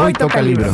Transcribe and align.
Hoy 0.00 0.12
toca 0.12 0.40
libro. 0.40 0.72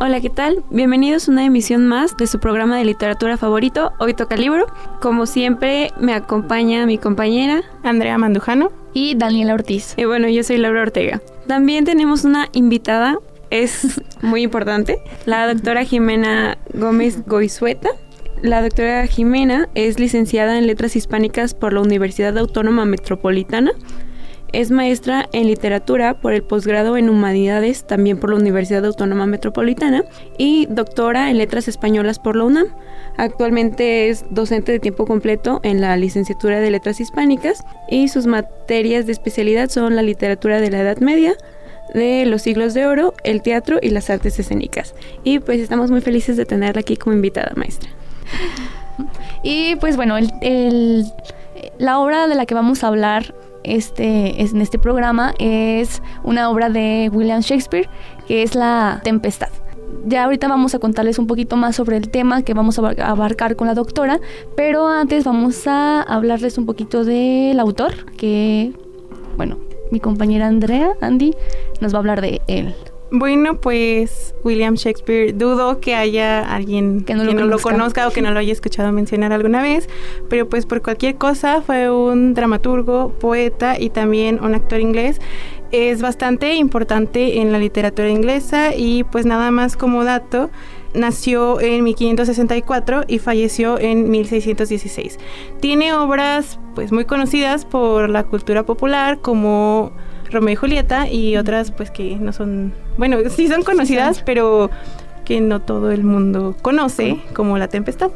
Hola, 0.00 0.20
¿qué 0.20 0.28
tal? 0.28 0.62
Bienvenidos 0.68 1.28
a 1.28 1.32
una 1.32 1.46
emisión 1.46 1.86
más 1.86 2.14
de 2.18 2.26
su 2.26 2.40
programa 2.40 2.76
de 2.76 2.84
literatura 2.84 3.38
favorito, 3.38 3.92
Hoy 3.98 4.12
Toca 4.12 4.36
Libro. 4.36 4.66
Como 5.00 5.24
siempre, 5.24 5.92
me 5.98 6.12
acompaña 6.12 6.84
mi 6.84 6.98
compañera 6.98 7.62
Andrea 7.82 8.18
Mandujano 8.18 8.70
y 8.92 9.14
Daniela 9.14 9.54
Ortiz. 9.54 9.94
Y 9.96 10.04
bueno, 10.04 10.28
yo 10.28 10.42
soy 10.42 10.58
Laura 10.58 10.82
Ortega. 10.82 11.22
También 11.46 11.86
tenemos 11.86 12.24
una 12.24 12.48
invitada, 12.52 13.18
es 13.52 14.00
muy 14.22 14.42
importante, 14.42 14.98
la 15.26 15.46
doctora 15.46 15.84
Jimena 15.84 16.58
Gómez 16.72 17.24
Goizueta. 17.26 17.90
La 18.40 18.60
doctora 18.60 19.06
Jimena 19.06 19.68
es 19.76 20.00
licenciada 20.00 20.58
en 20.58 20.66
Letras 20.66 20.96
Hispánicas 20.96 21.54
por 21.54 21.72
la 21.72 21.80
Universidad 21.80 22.36
Autónoma 22.38 22.84
Metropolitana 22.86 23.70
es 24.52 24.70
maestra 24.70 25.28
en 25.32 25.46
literatura 25.46 26.20
por 26.20 26.34
el 26.34 26.42
posgrado 26.42 26.96
en 26.96 27.08
humanidades 27.08 27.86
también 27.86 28.18
por 28.18 28.30
la 28.30 28.36
Universidad 28.36 28.84
Autónoma 28.84 29.26
Metropolitana 29.26 30.04
y 30.36 30.66
doctora 30.66 31.30
en 31.30 31.38
letras 31.38 31.68
españolas 31.68 32.18
por 32.18 32.36
la 32.36 32.44
UNAM. 32.44 32.66
Actualmente 33.16 34.10
es 34.10 34.24
docente 34.30 34.72
de 34.72 34.78
tiempo 34.78 35.06
completo 35.06 35.60
en 35.62 35.80
la 35.80 35.96
licenciatura 35.96 36.60
de 36.60 36.70
letras 36.70 37.00
hispánicas 37.00 37.64
y 37.90 38.08
sus 38.08 38.26
materias 38.26 39.06
de 39.06 39.12
especialidad 39.12 39.70
son 39.70 39.96
la 39.96 40.02
literatura 40.02 40.60
de 40.60 40.70
la 40.70 40.80
Edad 40.80 40.98
Media, 40.98 41.34
de 41.94 42.26
los 42.26 42.42
siglos 42.42 42.74
de 42.74 42.86
oro, 42.86 43.14
el 43.24 43.42
teatro 43.42 43.78
y 43.80 43.90
las 43.90 44.10
artes 44.10 44.38
escénicas. 44.38 44.94
Y 45.24 45.38
pues 45.38 45.60
estamos 45.60 45.90
muy 45.90 46.00
felices 46.00 46.36
de 46.36 46.46
tenerla 46.46 46.80
aquí 46.80 46.96
como 46.96 47.14
invitada 47.14 47.52
maestra. 47.56 47.90
Y 49.44 49.74
pues 49.76 49.96
bueno, 49.96 50.16
la 51.78 51.98
obra 51.98 52.28
de 52.28 52.34
la 52.36 52.46
que 52.46 52.54
vamos 52.54 52.84
a 52.84 52.88
hablar 52.88 53.34
este, 53.64 54.40
en 54.40 54.60
este 54.60 54.78
programa 54.78 55.34
es 55.38 56.02
una 56.22 56.48
obra 56.50 56.68
de 56.68 57.10
William 57.12 57.40
Shakespeare, 57.40 57.88
que 58.26 58.42
es 58.42 58.54
La 58.54 59.00
Tempestad. 59.02 59.48
Ya 60.06 60.24
ahorita 60.24 60.48
vamos 60.48 60.74
a 60.74 60.78
contarles 60.78 61.18
un 61.18 61.26
poquito 61.26 61.56
más 61.56 61.76
sobre 61.76 61.96
el 61.96 62.08
tema 62.08 62.42
que 62.42 62.54
vamos 62.54 62.78
a 62.78 62.88
abarcar 63.04 63.56
con 63.56 63.66
la 63.66 63.74
doctora, 63.74 64.20
pero 64.56 64.88
antes 64.88 65.24
vamos 65.24 65.66
a 65.66 66.02
hablarles 66.02 66.58
un 66.58 66.66
poquito 66.66 67.04
del 67.04 67.58
autor, 67.60 68.12
que, 68.16 68.72
bueno, 69.36 69.58
mi 69.92 70.00
compañera 70.00 70.48
Andrea, 70.48 70.94
Andy, 71.00 71.34
nos 71.80 71.92
va 71.92 71.98
a 71.98 72.00
hablar 72.00 72.20
de 72.22 72.40
él. 72.48 72.74
Bueno, 73.14 73.60
pues 73.60 74.34
William 74.42 74.74
Shakespeare, 74.74 75.36
dudo 75.36 75.80
que 75.80 75.94
haya 75.94 76.40
alguien 76.40 77.02
que 77.02 77.14
no, 77.14 77.24
lo, 77.24 77.58
conozca. 77.58 78.08
o 78.08 78.10
que 78.10 78.22
no 78.22 78.30
lo 78.30 78.38
haya 78.38 78.54
escuchado 78.54 78.90
mencionar 78.90 79.34
alguna 79.34 79.60
vez, 79.60 79.86
pero 80.30 80.48
pues 80.48 80.64
por 80.64 80.80
cualquier 80.80 81.16
cosa 81.16 81.60
fue 81.60 81.90
un 81.90 82.32
dramaturgo, 82.32 83.10
poeta 83.20 83.78
y 83.78 83.90
también 83.90 84.42
un 84.42 84.54
actor 84.54 84.80
inglés. 84.80 85.20
Es 85.72 86.00
bastante 86.00 86.54
importante 86.54 87.40
en 87.40 87.52
la 87.52 87.58
literatura 87.58 88.08
inglesa 88.08 88.74
y 88.74 89.04
pues 89.04 89.26
nada 89.26 89.50
más 89.50 89.76
como 89.76 90.04
dato, 90.04 90.48
nació 90.94 91.60
en 91.60 91.84
1564 91.84 93.04
y 93.08 93.18
falleció 93.18 93.78
en 93.78 94.10
1616. 94.10 95.18
Tiene 95.60 95.92
obras 95.94 96.58
pues 96.74 96.92
muy 96.92 97.04
conocidas 97.04 97.64
por 97.64 98.08
la 98.10 98.24
cultura 98.24 98.64
popular 98.64 99.20
como 99.20 99.92
Romeo 100.30 100.52
y 100.52 100.56
Julieta 100.56 101.08
y 101.08 101.36
otras 101.36 101.70
pues 101.70 101.90
que 101.90 102.16
no 102.16 102.32
son, 102.32 102.74
bueno, 102.96 103.18
sí 103.30 103.48
son 103.48 103.62
conocidas, 103.62 104.22
pero 104.24 104.70
que 105.24 105.40
no 105.40 105.60
todo 105.60 105.90
el 105.90 106.04
mundo 106.04 106.56
conoce, 106.62 107.20
como 107.34 107.58
La 107.58 107.68
Tempestad. 107.68 108.10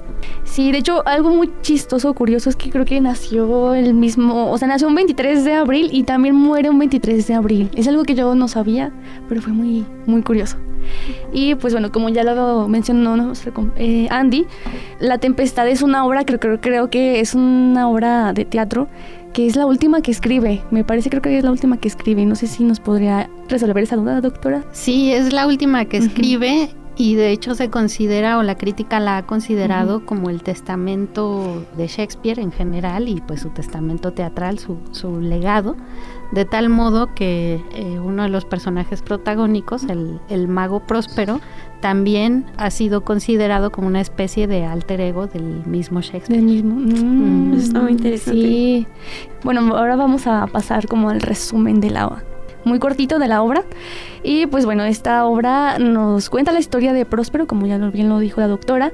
Sí, 0.44 0.72
de 0.72 0.78
hecho, 0.78 1.06
algo 1.06 1.30
muy 1.30 1.50
chistoso, 1.62 2.14
curioso, 2.14 2.50
es 2.50 2.56
que 2.56 2.70
creo 2.70 2.84
que 2.84 3.00
nació 3.00 3.75
el 3.75 3.94
mismo, 3.94 4.50
o 4.50 4.58
sea, 4.58 4.69
nació 4.69 4.88
un 4.88 4.94
23 4.94 5.44
de 5.44 5.54
abril 5.54 5.88
y 5.92 6.04
también 6.04 6.34
muere 6.34 6.70
un 6.70 6.78
23 6.78 7.26
de 7.26 7.34
abril. 7.34 7.70
Es 7.75 7.88
algo 7.88 8.04
que 8.04 8.14
yo 8.14 8.34
no 8.34 8.48
sabía, 8.48 8.92
pero 9.28 9.41
fue 9.42 9.53
muy, 9.53 9.84
muy 10.06 10.22
curioso. 10.22 10.56
Y 11.32 11.54
pues 11.56 11.72
bueno, 11.72 11.91
como 11.91 12.08
ya 12.08 12.22
lo 12.22 12.69
mencionó 12.69 13.32
eh, 13.76 14.06
Andy, 14.10 14.47
La 15.00 15.19
Tempestad 15.19 15.69
es 15.69 15.82
una 15.82 16.04
obra, 16.04 16.25
creo, 16.25 16.38
creo, 16.38 16.60
creo 16.60 16.91
que 16.91 17.20
es 17.20 17.34
una 17.34 17.88
obra 17.88 18.32
de 18.32 18.44
teatro 18.44 18.88
que 19.32 19.47
es 19.47 19.54
la 19.54 19.66
última 19.66 20.00
que 20.00 20.10
escribe. 20.10 20.62
Me 20.70 20.82
parece 20.82 21.10
creo 21.10 21.20
que 21.20 21.36
es 21.36 21.44
la 21.44 21.50
última 21.50 21.76
que 21.76 21.88
escribe. 21.88 22.25
No 22.25 22.36
sé 22.36 22.47
si 22.47 22.64
nos 22.64 22.81
podría 22.81 23.28
resolver 23.48 23.82
esa 23.82 23.97
duda, 23.97 24.22
doctora. 24.22 24.64
Sí, 24.72 25.12
es 25.12 25.31
la 25.34 25.47
última 25.47 25.84
que 25.84 25.98
escribe 25.98 26.70
y 26.96 27.14
de 27.14 27.30
hecho 27.30 27.54
se 27.54 27.68
considera 27.68 28.38
o 28.38 28.42
la 28.42 28.56
crítica 28.56 29.00
la 29.00 29.18
ha 29.18 29.26
considerado 29.26 30.06
como 30.06 30.30
el 30.30 30.42
testamento 30.42 31.62
de 31.76 31.88
Shakespeare 31.88 32.40
en 32.40 32.52
general 32.52 33.08
y 33.08 33.20
pues 33.20 33.40
su 33.40 33.50
testamento 33.50 34.12
teatral, 34.12 34.58
su, 34.58 34.78
su 34.92 35.20
legado, 35.20 35.76
de 36.32 36.46
tal 36.46 36.70
modo 36.70 37.14
que 37.14 37.62
eh, 37.74 38.00
uno 38.00 38.22
de 38.22 38.30
los 38.30 38.46
personajes 38.46 39.02
protagónicos, 39.02 39.84
el, 39.84 40.20
el 40.30 40.48
mago 40.48 40.80
próspero, 40.80 41.40
también 41.80 42.46
ha 42.56 42.70
sido 42.70 43.04
considerado 43.04 43.70
como 43.70 43.88
una 43.88 44.00
especie 44.00 44.46
de 44.46 44.64
alter 44.64 45.02
ego 45.02 45.26
del 45.26 45.66
mismo 45.66 46.00
Shakespeare. 46.00 46.40
Del 46.40 46.46
mismo. 46.46 46.76
Mm, 46.76 47.54
está 47.54 47.80
muy 47.82 47.92
interesante. 47.92 48.40
Sí. 48.40 48.86
Bueno, 49.44 49.76
ahora 49.76 49.96
vamos 49.96 50.26
a 50.26 50.46
pasar 50.46 50.88
como 50.88 51.10
al 51.10 51.20
resumen 51.20 51.80
de 51.80 51.90
la 51.90 52.08
muy 52.66 52.78
cortito 52.78 53.19
de 53.19 53.28
la 53.28 53.43
obra. 53.43 53.65
Y 54.22 54.47
pues 54.47 54.66
bueno, 54.66 54.84
esta 54.84 55.25
obra 55.25 55.78
nos 55.78 56.28
cuenta 56.28 56.53
la 56.53 56.59
historia 56.59 56.93
de 56.93 57.06
Próspero, 57.06 57.47
como 57.47 57.66
ya 57.66 57.78
bien 57.78 58.09
lo 58.09 58.19
dijo 58.19 58.41
la 58.41 58.49
doctora, 58.49 58.93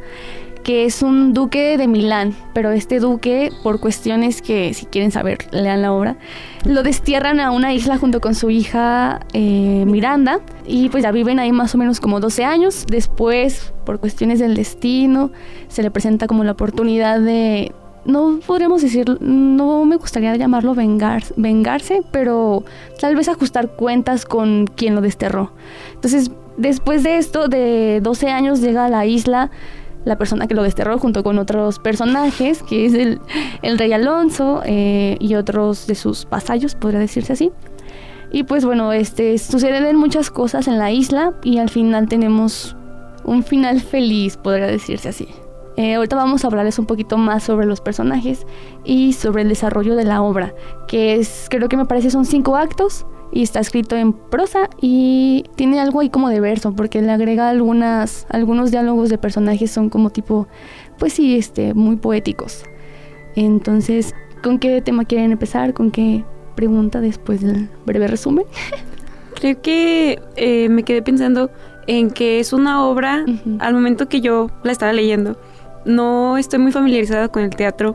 que 0.63 0.85
es 0.85 1.03
un 1.03 1.33
duque 1.33 1.77
de 1.77 1.89
Milán, 1.89 2.35
pero 2.55 2.71
este 2.71 3.01
duque, 3.01 3.51
por 3.63 3.81
cuestiones 3.81 4.43
que 4.43 4.75
si 4.75 4.87
quieren 4.87 5.11
saber, 5.11 5.39
lean 5.51 5.83
la 5.83 5.93
obra, 5.93 6.17
lo 6.65 6.83
destierran 6.83 7.41
a 7.41 7.51
una 7.51 7.73
isla 7.73 7.99
junto 7.99 8.21
con 8.21 8.35
su 8.35 8.51
hija 8.51 9.21
eh, 9.33 9.85
Miranda 9.87 10.41
y 10.65 10.89
pues 10.89 11.03
ya 11.03 11.11
viven 11.11 11.41
ahí 11.41 11.51
más 11.51 11.75
o 11.75 11.79
menos 11.79 11.99
como 11.99 12.21
12 12.21 12.45
años. 12.45 12.87
Después, 12.87 13.73
por 13.85 13.99
cuestiones 13.99 14.39
del 14.39 14.55
destino, 14.55 15.33
se 15.69 15.83
le 15.83 15.91
presenta 15.91 16.27
como 16.27 16.45
la 16.45 16.53
oportunidad 16.53 17.19
de, 17.21 17.73
no 18.05 18.41
podríamos 18.47 18.83
decir, 18.83 19.19
no 19.21 19.85
me 19.85 19.97
gustaría 19.97 20.35
llamarlo 20.37 20.75
vengar, 20.75 21.23
vengarse, 21.37 22.03
pero 22.11 22.65
tal 23.01 23.15
vez 23.15 23.29
ajustar 23.29 23.69
cuentas 23.69 24.25
con 24.25 24.67
quien 24.67 24.95
lo 24.95 25.01
desterró. 25.01 25.53
Entonces, 25.95 26.31
después 26.57 27.03
de 27.03 27.19
esto, 27.19 27.49
de 27.49 28.01
12 28.03 28.31
años, 28.31 28.61
llega 28.61 28.87
a 28.87 28.89
la 28.89 29.07
isla 29.07 29.51
la 30.05 30.19
persona 30.19 30.49
que 30.49 30.55
lo 30.55 30.63
desterró 30.63 30.99
junto 30.99 31.23
con 31.23 31.39
otros 31.39 31.79
personajes, 31.79 32.63
que 32.63 32.87
es 32.87 32.95
el, 32.95 33.21
rey 33.79 33.93
Alonso 33.93 34.63
eh, 34.65 35.17
y 35.21 35.37
otros 35.37 35.87
de 35.87 35.95
sus 35.95 36.29
vasallos, 36.29 36.75
podría 36.75 36.99
decirse 36.99 37.33
así. 37.33 37.53
Y 38.33 38.45
pues 38.45 38.65
bueno, 38.65 38.93
este, 38.93 39.37
suceden 39.39 39.97
muchas 39.97 40.31
cosas 40.31 40.67
en 40.67 40.79
la 40.79 40.91
isla 40.91 41.35
y 41.45 41.59
al 41.59 41.69
final 41.69 42.09
tenemos 42.09 42.75
un 43.25 43.45
final 43.45 43.81
feliz, 43.81 44.37
podría 44.37 44.67
decirse 44.67 45.11
así. 45.11 45.29
Eh, 45.77 45.95
ahorita 45.95 46.17
vamos 46.17 46.45
a 46.45 46.49
hablarles 46.49 46.79
un 46.79 46.87
poquito 46.87 47.17
más 47.17 47.45
sobre 47.45 47.67
los 47.67 47.81
personajes 47.81 48.47
y 48.85 49.15
sobre 49.15 49.43
el 49.43 49.49
desarrollo 49.49 49.97
de 49.97 50.05
la 50.05 50.23
obra, 50.23 50.55
que 50.87 51.15
es, 51.15 51.47
creo 51.49 51.69
que 51.69 51.77
me 51.77 51.87
parece 51.87 52.11
son 52.11 52.27
cinco 52.27 52.57
actos 52.57 53.07
y 53.33 53.43
está 53.43 53.61
escrito 53.61 53.97
en 53.97 54.13
prosa 54.13 54.69
y 54.81 55.45
tiene 55.57 55.81
algo 55.81 56.01
ahí 56.01 56.11
como 56.11 56.29
de 56.29 56.41
verso 56.41 56.75
porque 56.75 57.01
le 57.01 57.11
agrega 57.11 57.49
algunas 57.49 58.27
algunos 58.29 58.71
diálogos 58.71 59.09
de 59.09 59.17
personajes 59.17 59.71
son 59.71 59.89
como 59.89 60.11
tipo 60.11 60.47
pues 60.99 61.15
sí 61.15 61.37
este 61.37 61.73
muy 61.73 61.97
poéticos. 61.97 62.65
Entonces 63.35 64.15
con 64.43 64.59
qué 64.59 64.83
tema 64.83 65.07
quieren 65.07 65.33
empezar 65.33 65.73
con 65.73 65.91
qué 65.91 66.25
pregunta 66.55 67.01
después 67.01 67.41
del 67.41 67.71
breve 67.87 68.07
resumen 68.09 68.45
creo 69.37 69.63
que 69.63 70.21
eh, 70.37 70.69
me 70.69 70.83
quedé 70.83 71.01
pensando 71.01 71.51
en 71.87 72.11
que 72.11 72.39
es 72.39 72.53
una 72.53 72.85
obra 72.85 73.25
al 73.59 73.75
momento 73.75 74.09
que 74.09 74.21
yo 74.21 74.51
la 74.63 74.73
estaba 74.73 74.93
leyendo 74.93 75.39
no 75.85 76.39
estoy 76.39 76.59
muy 76.59 76.73
familiarizada 76.73 77.29
con 77.29 77.43
el 77.43 77.51
teatro 77.51 77.95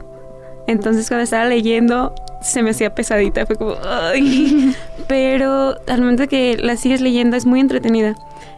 entonces 0.68 1.07
cuando 1.07 1.24
estaba 1.24 1.45
leyendo 1.45 2.13
se 2.42 2.62
me 2.62 2.69
hacía 2.69 2.94
pesadita, 2.94 3.45
fue 3.45 3.56
como, 3.56 3.75
Ay. 3.84 4.75
pero 5.07 5.75
al 5.88 6.01
momento 6.01 6.28
que 6.28 6.57
la 6.57 6.75
sigues 6.75 7.01
leyendo 7.01 7.36
es 7.36 7.45
muy 7.45 7.60
entretenida, 7.60 8.16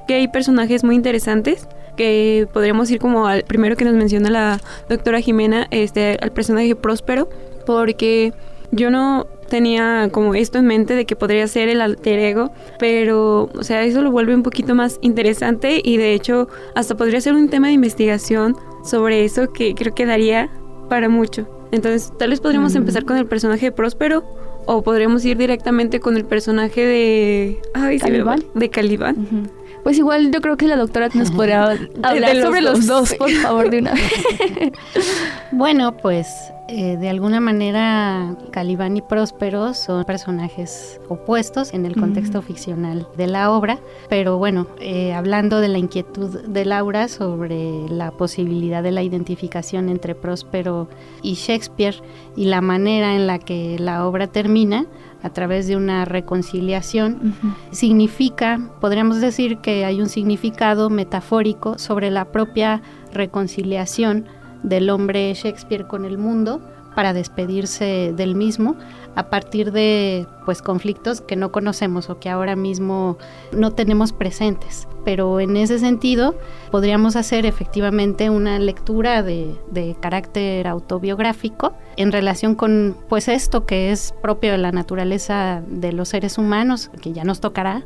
que 0.08 0.16
hay 0.16 0.28
personajes 0.28 0.84
muy 0.84 0.96
interesantes, 0.96 1.68
que 1.96 2.48
podríamos 2.52 2.90
ir 2.92 3.00
como 3.00 3.28
al 3.28 3.44
primero 3.44 3.78
que 3.78 3.86
nos 3.86 3.94
menciona 3.94 4.30
la 4.30 4.60
doctora 4.90 5.22
Jimena, 5.22 5.68
este, 5.72 6.18
al 6.22 6.32
personaje 6.32 6.76
próspero, 6.76 7.30
porque 7.66 8.34
yo 8.72 8.90
no 8.90 9.28
tenía 9.50 10.10
como 10.12 10.36
esto 10.36 10.58
en 10.60 10.66
mente 10.66 10.96
de 10.96 11.06
que 11.06 11.16
podría 11.16 11.48
ser 11.48 11.70
el 11.70 11.82
alter 11.82 12.20
ego, 12.20 12.52
pero, 12.80 13.50
o 13.54 13.64
sea, 13.64 13.84
eso 13.84 14.02
lo 14.02 14.12
vuelve 14.12 14.36
un 14.36 14.44
poquito 14.44 14.76
más 14.76 14.98
interesante 15.02 15.82
y 15.84 15.98
de 15.98 16.14
hecho 16.14 16.48
hasta 16.76 16.96
podría 16.96 17.22
ser 17.22 17.34
un 17.34 17.50
tema 17.50 17.68
de 17.68 17.74
investigación 17.74 18.56
sobre 18.90 19.24
eso 19.24 19.52
que 19.52 19.76
creo 19.76 19.94
que 19.94 20.06
daría 20.06 20.50
para 20.90 21.10
mucho. 21.10 21.48
Entonces, 21.72 22.12
tal 22.18 22.32
vez 22.32 22.40
podríamos 22.40 22.76
empezar 22.76 23.06
con 23.06 23.18
el 23.18 23.26
personaje 23.28 23.68
de 23.68 23.72
Próspero 23.72 24.24
o 24.66 24.82
podríamos 24.82 25.24
ir 25.26 25.38
directamente 25.38 26.00
con 26.00 26.18
el 26.18 26.26
personaje 26.26 26.86
de... 26.86 27.62
Ay, 27.74 28.00
Calibán. 28.00 28.44
de 28.54 28.70
Calibán. 28.70 29.50
Pues 29.84 29.98
igual 29.98 30.32
yo 30.32 30.42
creo 30.42 30.58
que 30.58 30.68
la 30.68 30.76
doctora 30.76 31.10
nos 31.14 31.32
podría 31.32 31.64
hablar 32.04 32.42
sobre 32.42 32.62
los 32.62 32.86
dos, 32.88 33.14
por 33.16 33.32
favor, 33.32 33.70
de 33.70 33.80
una 33.80 33.94
Bueno, 35.52 35.98
pues 35.98 36.28
eh, 36.72 36.98
de 36.98 37.10
alguna 37.10 37.40
manera 37.40 38.36
Calibán 38.52 38.96
y 38.96 39.02
Próspero 39.02 39.74
son 39.74 40.04
personajes 40.06 41.02
opuestos 41.10 41.74
en 41.74 41.88
el 41.88 41.96
contexto 41.96 42.44
ficcional 42.44 43.08
de 43.18 43.26
la 43.26 43.52
obra, 43.52 43.80
pero 44.08 44.38
bueno, 44.38 44.68
eh, 44.80 45.14
hablando 45.14 45.62
de 45.62 45.68
la 45.68 45.80
inquietud 45.80 46.42
de 46.42 46.66
Laura 46.66 47.08
sobre 47.08 47.90
la 47.90 48.12
posibilidad 48.12 48.84
de 48.84 48.92
la 48.92 49.02
identificación 49.02 49.90
entre 49.90 50.14
Próspero 50.14 50.88
y 51.24 51.34
Shakespeare 51.34 51.96
y 52.36 52.46
la 52.46 52.62
manera 52.62 53.16
en 53.16 53.26
la 53.26 53.40
que 53.40 53.78
la 53.80 54.06
obra 54.06 54.28
termina, 54.28 54.86
a 55.22 55.30
través 55.32 55.68
de 55.68 55.76
una 55.76 56.06
reconciliación, 56.06 57.36
significa, 57.72 58.60
podríamos 58.80 59.20
decir 59.20 59.58
que 59.58 59.86
hay 59.86 60.02
un 60.02 60.10
significado 60.10 60.90
metafórico 60.90 61.78
sobre 61.78 62.10
la 62.10 62.26
propia 62.26 62.82
reconciliación 63.14 64.26
del 64.64 64.90
hombre 64.90 65.34
Shakespeare 65.34 65.88
con 65.88 66.06
el 66.06 66.18
mundo 66.18 66.62
para 66.96 67.14
despedirse 67.14 68.14
del 68.16 68.36
mismo 68.36 68.76
a 69.20 69.30
partir 69.30 69.74
de 69.74 70.28
pues 70.46 70.62
conflictos 70.62 71.20
que 71.20 71.36
no 71.36 71.52
conocemos 71.52 72.10
o 72.10 72.20
que 72.20 72.30
ahora 72.30 72.56
mismo 72.56 73.18
no 73.52 73.72
tenemos 73.72 74.14
presentes. 74.14 74.88
Pero 75.04 75.42
en 75.42 75.58
ese 75.58 75.78
sentido 75.78 76.36
podríamos 76.72 77.18
hacer 77.18 77.46
efectivamente 77.46 78.30
una 78.30 78.60
lectura 78.60 79.22
de, 79.22 79.56
de 79.72 79.98
carácter 80.00 80.68
autobiográfico 80.68 81.74
en 81.98 82.14
relación 82.14 82.56
con 82.56 82.96
pues 83.10 83.28
esto 83.28 83.66
que 83.66 83.92
es 83.92 84.14
propio 84.22 84.54
de 84.54 84.58
la 84.58 84.72
naturaleza 84.72 85.62
de 85.68 85.92
los 85.92 86.08
seres 86.08 86.38
humanos, 86.38 86.90
que 87.02 87.12
ya 87.12 87.26
nos 87.26 87.42
tocará 87.42 87.84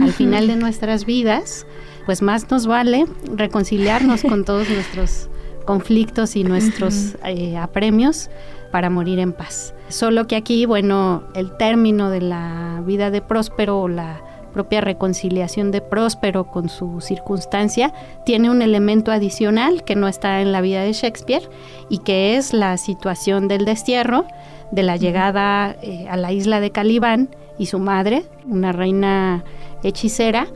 al 0.00 0.12
final 0.12 0.46
de 0.46 0.54
nuestras 0.54 1.04
vidas, 1.04 1.66
pues 2.06 2.22
más 2.22 2.48
nos 2.52 2.68
vale 2.68 3.06
reconciliarnos 3.34 4.22
con 4.22 4.44
todos 4.44 4.70
nuestros 4.70 5.28
conflictos 5.66 6.36
y 6.36 6.44
nuestros 6.44 7.16
eh, 7.24 7.56
apremios 7.56 8.30
para 8.70 8.90
morir 8.90 9.18
en 9.18 9.32
paz. 9.32 9.74
Solo 9.88 10.26
que 10.26 10.36
aquí, 10.36 10.66
bueno, 10.66 11.22
el 11.34 11.56
término 11.56 12.10
de 12.10 12.20
la 12.20 12.82
vida 12.84 13.10
de 13.10 13.22
Próspero 13.22 13.80
o 13.80 13.88
la 13.88 14.20
propia 14.52 14.80
reconciliación 14.80 15.70
de 15.70 15.80
Próspero 15.80 16.44
con 16.44 16.68
su 16.68 17.00
circunstancia 17.00 17.92
tiene 18.24 18.50
un 18.50 18.60
elemento 18.60 19.12
adicional 19.12 19.84
que 19.84 19.94
no 19.94 20.08
está 20.08 20.40
en 20.40 20.52
la 20.52 20.60
vida 20.60 20.82
de 20.82 20.92
Shakespeare 20.92 21.48
y 21.88 21.98
que 21.98 22.36
es 22.36 22.52
la 22.52 22.76
situación 22.76 23.48
del 23.48 23.64
destierro, 23.64 24.26
de 24.70 24.82
la 24.82 24.96
llegada 24.96 25.76
eh, 25.82 26.06
a 26.10 26.16
la 26.16 26.32
isla 26.32 26.60
de 26.60 26.70
Calibán 26.70 27.28
y 27.58 27.66
su 27.66 27.78
madre, 27.78 28.24
una 28.46 28.72
reina 28.72 29.44
hechicera, 29.82 30.48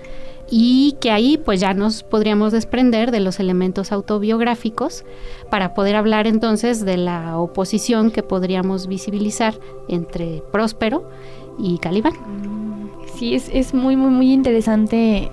y 0.55 0.99
que 1.01 1.11
ahí 1.11 1.39
pues 1.43 1.61
ya 1.61 1.73
nos 1.73 2.03
podríamos 2.03 2.53
desprender 2.53 3.11
de 3.11 3.21
los 3.21 3.41
elementos 3.41 3.91
autobiográficos 3.91 5.03
para 5.51 5.73
poder 5.73 5.97
hablar 5.97 6.27
entonces 6.27 6.85
de 6.85 6.99
la 6.99 7.39
oposición 7.39 8.11
que 8.11 8.23
podríamos 8.23 8.87
visibilizar 8.87 9.59
entre 9.89 10.43
Próspero 10.53 11.09
y 11.59 11.79
Calibán. 11.79 12.13
Sí, 13.15 13.35
es, 13.35 13.49
es 13.51 13.73
muy, 13.73 13.97
muy, 13.97 14.11
muy 14.11 14.31
interesante 14.31 15.31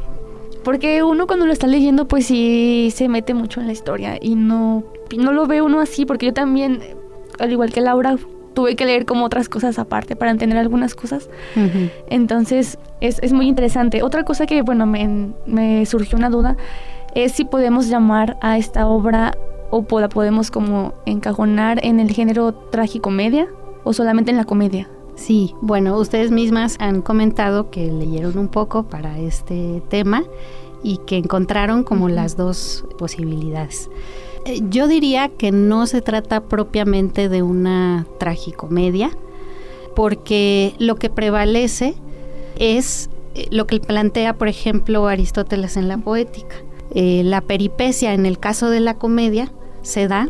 porque 0.64 1.04
uno 1.04 1.28
cuando 1.28 1.46
lo 1.46 1.52
está 1.52 1.68
leyendo 1.68 2.08
pues 2.08 2.28
sí 2.28 2.90
se 2.96 3.10
mete 3.10 3.34
mucho 3.34 3.60
en 3.60 3.68
la 3.68 3.74
historia 3.74 4.18
y 4.22 4.36
no, 4.36 4.86
no 5.18 5.34
lo 5.34 5.48
ve 5.48 5.62
uno 5.62 5.82
así 5.82 6.06
porque 6.06 6.28
yo 6.28 6.34
también, 6.34 6.80
al 7.40 7.52
igual 7.52 7.74
que 7.74 7.82
Laura, 7.82 8.18
tuve 8.60 8.76
que 8.76 8.86
leer 8.86 9.06
como 9.06 9.24
otras 9.24 9.48
cosas 9.48 9.80
aparte 9.80 10.18
para 10.18 10.32
entender 10.32 10.58
algunas 10.58 10.94
cosas. 10.94 11.30
Entonces 12.10 12.78
es, 13.00 13.20
es, 13.22 13.32
muy 13.32 13.48
interesante. 13.48 14.04
Otra 14.04 14.26
cosa 14.26 14.46
que, 14.46 14.62
bueno, 14.64 14.86
me, 14.86 15.32
me, 15.46 15.86
surgió 15.86 16.18
una 16.18 16.30
duda 16.30 16.58
es 17.16 17.32
si 17.32 17.46
podemos 17.46 17.88
llamar 17.88 18.38
a 18.42 18.58
esta 18.58 18.86
obra 18.86 19.38
o 19.72 19.86
la 20.02 20.10
podemos 20.10 20.52
como 20.52 20.94
encajonar 21.06 21.80
en 21.86 22.02
el 22.02 22.12
género 22.12 22.54
tragicomedia 22.54 23.48
o 23.86 23.94
solamente 23.94 24.32
en 24.32 24.36
la 24.36 24.44
comedia. 24.44 24.90
Sí, 25.16 25.56
bueno, 25.62 25.98
ustedes 25.98 26.30
mismas 26.30 26.76
han 26.80 27.02
comentado 27.02 27.70
que 27.70 27.90
leyeron 27.90 28.38
un 28.38 28.50
poco 28.50 28.84
para 28.84 29.20
este 29.20 29.82
tema 29.88 30.24
y 30.84 30.98
que 31.08 31.16
encontraron 31.16 31.84
como 31.84 32.10
las 32.10 32.36
dos 32.36 32.84
posibilidades. 32.98 33.90
Eh, 34.46 34.62
yo 34.70 34.88
diría 34.88 35.30
que 35.30 35.52
no 35.52 35.86
se 35.86 36.02
trata 36.02 36.42
propiamente 36.42 37.30
de 37.30 37.44
una 37.44 38.06
tragicomedia, 38.20 39.12
porque 39.96 40.74
lo 40.80 40.96
que 40.96 41.10
prevalece 41.10 41.96
es 42.58 43.10
eh, 43.36 43.48
lo 43.52 43.68
que 43.68 43.80
plantea, 43.80 44.34
por 44.34 44.48
ejemplo, 44.48 45.08
Aristóteles 45.08 45.78
en 45.78 45.88
la 45.88 45.98
poética. 45.98 46.56
Eh, 46.92 47.22
la 47.24 47.42
peripecia 47.42 48.14
en 48.14 48.26
el 48.26 48.40
caso 48.40 48.70
de 48.70 48.80
la 48.80 48.96
comedia 48.96 49.52
se 49.82 50.08
da, 50.08 50.28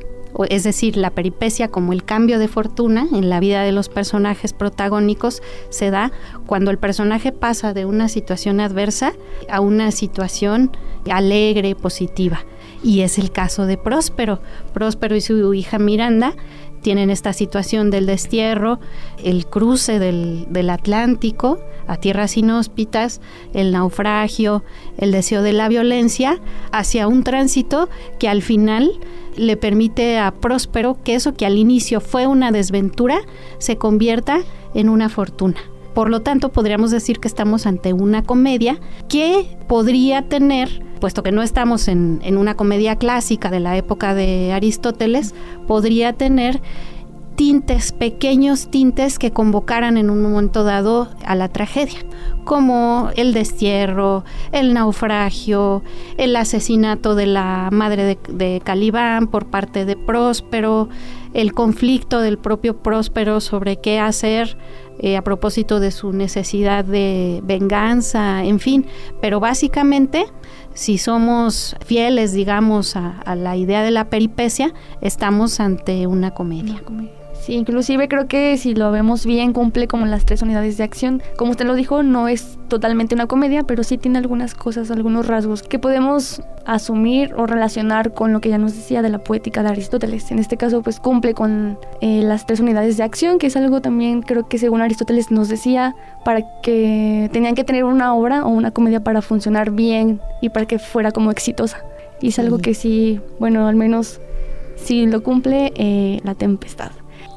es 0.50 0.64
decir, 0.64 0.98
la 0.98 1.12
peripecia 1.12 1.70
como 1.70 1.94
el 1.94 2.04
cambio 2.04 2.40
de 2.40 2.48
fortuna 2.48 3.08
en 3.14 3.30
la 3.30 3.40
vida 3.40 3.64
de 3.64 3.72
los 3.72 3.90
personajes 3.90 4.54
protagónicos 4.54 5.42
se 5.70 5.90
da 5.90 6.12
cuando 6.46 6.70
el 6.72 6.78
personaje 6.78 7.32
pasa 7.32 7.74
de 7.74 7.86
una 7.86 8.10
situación 8.10 8.60
adversa 8.60 9.14
a 9.50 9.60
una 9.60 9.92
situación 9.92 10.72
alegre, 11.10 11.76
positiva 11.76 12.42
y 12.84 13.02
es 13.02 13.18
el 13.18 13.32
caso 13.32 13.66
de 13.66 13.78
Próspero. 13.78 14.42
Próspero 14.74 15.16
y 15.16 15.22
su 15.22 15.54
hija 15.54 15.80
Miranda 15.80 16.36
tienen 16.82 17.10
esta 17.10 17.34
situación 17.34 17.92
del 17.92 18.06
destierro, 18.06 18.80
el 19.24 19.46
cruce 19.46 20.00
del, 20.00 20.70
Atlántico 20.70 21.60
a 21.88 21.98
tierras 21.98 22.38
inhóspitas, 22.38 23.20
el 23.54 23.72
naufragio, 23.72 24.64
el 24.98 25.12
deseo 25.12 25.42
de 25.42 25.54
la 25.54 25.68
violencia, 25.68 26.40
hacia 26.72 27.08
un 27.08 27.24
tránsito 27.24 27.90
que 28.20 28.30
al 28.30 28.42
final 28.42 29.00
le 29.36 29.58
permite 29.58 30.20
a 30.20 30.32
Próspero 30.32 30.98
que 31.04 31.16
eso 31.16 31.34
que 31.34 31.46
al 31.46 31.58
inicio 31.58 32.00
fue 32.00 32.28
una 32.28 32.52
desventura 32.52 33.22
se 33.58 33.78
convierta 33.78 34.42
en 34.74 34.90
una 34.90 35.10
fortuna. 35.10 35.60
Por 35.96 36.10
lo 36.10 36.22
tanto, 36.22 36.52
podríamos 36.52 36.92
decir 36.92 37.20
que 37.20 37.28
estamos 37.28 37.66
ante 37.66 37.94
una 37.94 38.24
comedia 38.24 38.80
que 39.10 39.58
podría 39.68 40.30
tener 40.30 40.84
puesto 41.00 41.24
que 41.24 41.32
no 41.32 41.42
estamos 41.42 41.88
en, 41.88 42.20
una 42.38 42.56
comedia 42.56 42.96
clásica 42.96 43.50
de 43.50 43.60
la 43.60 43.78
época 43.78 44.14
de 44.14 44.52
Aristóteles, 44.54 45.34
podría 45.68 46.14
tener 46.14 46.62
tintes, 47.36 47.94
pequeños 47.94 48.70
tintes 48.70 49.18
que 49.18 49.32
convocaran 49.32 49.98
en 49.98 50.10
un 50.10 50.22
momento 50.22 50.66
dado 50.66 51.08
a 51.26 51.36
la 51.36 51.48
tragedia, 51.48 52.00
como 52.44 53.12
el 53.16 53.34
destierro, 53.34 54.26
el 54.52 54.74
naufragio, 54.74 55.82
el 56.18 56.36
asesinato 56.36 57.16
de 57.16 57.28
la 57.28 57.70
madre 57.72 58.04
de, 58.04 58.20
de 58.28 58.62
Calibán 58.62 59.28
por 59.28 59.46
parte 59.46 59.86
de 59.86 59.96
Próspero, 59.96 60.90
el 61.34 61.54
conflicto 61.54 62.20
del 62.20 62.38
propio 62.38 62.78
Próspero 62.78 63.40
sobre 63.40 63.78
qué 63.78 64.00
hacer 64.00 64.58
eh, 65.02 65.16
a 65.16 65.22
propósito 65.22 65.80
de 65.80 65.92
su 65.92 66.12
necesidad 66.12 66.84
de 66.84 67.40
venganza, 67.46 68.44
en 68.44 68.60
fin, 68.60 68.86
pero 69.22 69.40
básicamente 69.40 70.26
si 70.80 70.98
somos 70.98 71.76
fieles, 71.86 72.32
digamos, 72.32 72.96
a, 72.96 73.36
la 73.36 73.58
idea 73.58 73.84
de 73.84 73.92
la 73.92 74.06
peripecia, 74.06 74.74
estamos 75.02 75.60
ante 75.60 76.08
una 76.08 76.32
comedia. 76.32 76.82
Sí, 77.42 77.54
inclusive 77.54 78.10
creo 78.10 78.28
que 78.28 78.58
si 78.58 78.76
lo 78.76 78.92
vemos 78.92 79.26
bien 79.26 79.54
cumple 79.54 79.88
como 79.88 80.06
las 80.06 80.26
tres 80.26 80.42
unidades 80.42 80.78
de 80.78 80.84
acción. 80.84 81.22
Como 81.38 81.52
usted 81.52 81.66
lo 81.66 81.74
dijo, 81.74 82.04
no 82.04 82.28
es 82.28 82.58
totalmente 82.68 83.16
una 83.16 83.28
comedia, 83.28 83.64
pero 83.64 83.84
sí 83.84 83.98
tiene 83.98 84.18
algunas 84.18 84.54
cosas, 84.54 84.92
algunos 84.92 85.26
rasgos 85.26 85.64
que 85.64 85.80
podemos 85.80 86.42
asumir 86.66 87.34
o 87.36 87.48
relacionar 87.48 88.14
con 88.14 88.34
lo 88.34 88.42
que 88.42 88.50
ya 88.50 88.58
nos 88.58 88.76
decía 88.76 89.02
de 89.02 89.10
la 89.10 89.20
poética 89.20 89.64
de 89.64 89.70
Aristóteles. 89.70 90.32
En 90.32 90.40
este 90.40 90.58
caso, 90.58 90.82
pues 90.82 91.00
cumple 91.00 91.34
con 91.34 91.80
eh, 92.02 92.22
las 92.24 92.46
tres 92.46 92.60
unidades 92.60 92.98
de 92.98 93.04
acción, 93.04 93.40
que 93.40 93.48
es 93.48 93.56
algo 93.56 93.82
también 93.82 94.22
creo 94.22 94.48
que 94.48 94.58
según 94.58 94.82
Aristóteles 94.82 95.32
nos 95.32 95.48
decía 95.48 95.96
para 96.26 96.42
que 96.62 97.30
tenían 97.32 97.56
que 97.56 97.64
tener 97.64 97.86
una 97.86 98.14
obra 98.14 98.46
o 98.46 98.50
una 98.50 98.72
comedia 98.72 99.00
para 99.00 99.22
funcionar 99.22 99.72
bien 99.72 100.20
y 100.42 100.50
para 100.50 100.66
que 100.66 100.78
fuera 100.78 101.12
como 101.12 101.32
exitosa. 101.32 101.84
Y 102.22 102.28
es 102.28 102.40
algo 102.40 102.58
que 102.58 102.74
sí, 102.74 103.22
bueno, 103.40 103.66
al 103.66 103.76
menos 103.76 104.20
sí 104.76 105.06
lo 105.06 105.24
cumple 105.24 105.72
eh, 105.76 106.20
la 106.24 106.36
tempestad. 106.36 106.92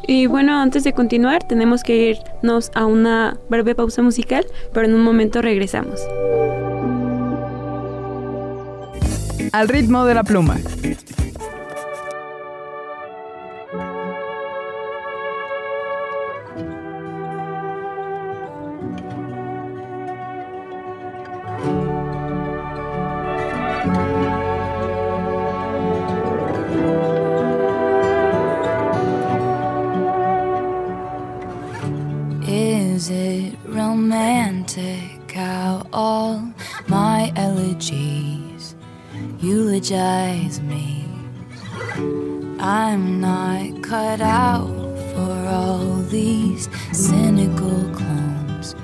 Y 0.07 0.27
bueno, 0.27 0.61
antes 0.61 0.85
de 0.85 0.93
continuar, 0.93 1.47
tenemos 1.47 1.83
que 1.83 2.19
irnos 2.43 2.71
a 2.75 2.87
una 2.87 3.39
breve 3.49 3.75
pausa 3.75 4.03
musical, 4.03 4.45
pero 4.73 4.87
en 4.87 4.95
un 4.95 5.03
momento 5.03 5.43
regresamos. 5.43 6.01
Al 9.53 9.69
ritmo 9.69 10.05
de 10.07 10.15
la 10.15 10.25
pluma. 10.25 10.57
Is 32.47 33.09
it 33.09 33.57
romantic 33.65 35.31
how 35.33 35.87
all 35.93 36.53
my 36.89 37.33
elegies 37.37 38.75
eulogize 39.39 40.61
me? 40.61 41.05
I'm 42.59 43.21
not 43.21 43.83
cut 43.83 44.21
out 44.21 44.69
for 45.15 45.49
all 45.49 45.97
these 46.11 46.69
cynical 46.93 47.89
clones, 47.95 48.75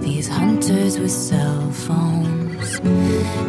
these 0.00 0.28
hunters 0.28 0.98
with 0.98 1.10
cell 1.10 1.72
phones. 1.72 2.78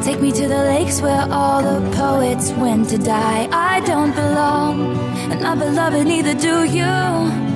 Take 0.03 0.19
me 0.19 0.31
to 0.31 0.47
the 0.47 0.63
lakes 0.73 0.99
where 0.99 1.27
all 1.29 1.61
the 1.61 1.95
poets 1.95 2.51
went 2.53 2.89
to 2.89 2.97
die. 2.97 3.47
I 3.51 3.81
don't 3.81 4.15
belong, 4.15 4.97
and 5.31 5.45
I 5.45 5.53
beloved, 5.53 6.07
neither 6.07 6.33
do 6.33 6.63
you. 6.63 7.48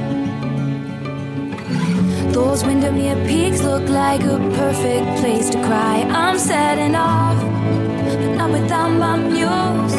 Those 2.33 2.63
Windermere 2.65 3.15
peaks 3.27 3.61
look 3.61 3.87
like 3.87 4.21
a 4.23 4.37
perfect 4.55 5.19
place 5.21 5.51
to 5.51 5.59
cry. 5.59 6.01
I'm 6.09 6.39
setting 6.39 6.95
off, 6.95 7.39
but 8.05 8.35
not 8.37 8.51
without 8.51 8.89
my 8.89 9.17
muse. 9.17 9.95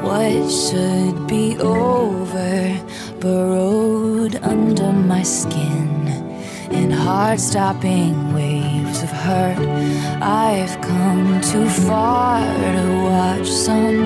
What 0.00 0.48
should 0.48 1.26
be 1.26 1.58
over, 1.58 2.80
burrowed 3.18 4.36
under 4.36 4.92
my 4.92 5.24
skin, 5.24 6.06
in 6.70 6.92
heart 6.92 7.40
stopping 7.40 8.32
waves 8.32 9.02
of 9.02 9.10
hurt. 9.10 9.58
I've 10.22 10.80
come 10.80 11.40
too 11.40 11.68
far 11.68 12.40
to 12.40 13.02
watch 13.10 13.48
some 13.48 14.04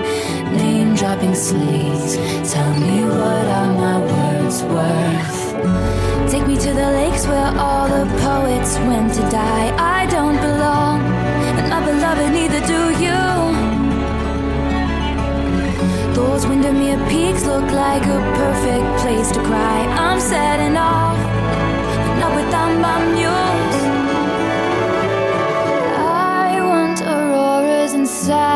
name 0.57 0.95
dropping 0.95 1.33
sleaze. 1.33 2.17
Tell 2.51 2.73
me 2.81 3.05
what 3.05 3.47
are 3.59 3.73
my 3.75 3.99
words 4.01 4.63
worth? 4.65 5.42
Take 6.29 6.47
me 6.47 6.57
to 6.57 6.73
the 6.73 6.89
lakes 6.99 7.27
where 7.27 7.53
all 7.59 7.87
the 7.89 8.05
poets 8.21 8.77
went 8.89 9.15
to 9.15 9.23
die. 9.31 9.69
I 9.79 10.07
don't 10.07 10.37
belong, 10.37 11.01
and 11.59 11.69
my 11.71 11.81
beloved, 11.85 12.33
neither 12.33 12.61
do 12.67 12.83
you. 13.05 13.23
Those 16.15 16.47
Windermere 16.47 16.99
peaks 17.09 17.45
look 17.45 17.71
like 17.71 18.03
a 18.03 18.21
perfect 18.43 18.89
place 19.03 19.31
to 19.33 19.41
cry. 19.43 19.79
I'm 20.05 20.21
setting 20.21 20.77
off, 20.77 21.19
but 22.07 22.17
not 22.23 22.33
without 22.35 22.75
my 22.87 22.99
muse. 23.17 23.81
I 26.45 26.61
want 26.71 27.03
auroras 27.03 27.93
and 27.93 28.09
sad. 28.09 28.53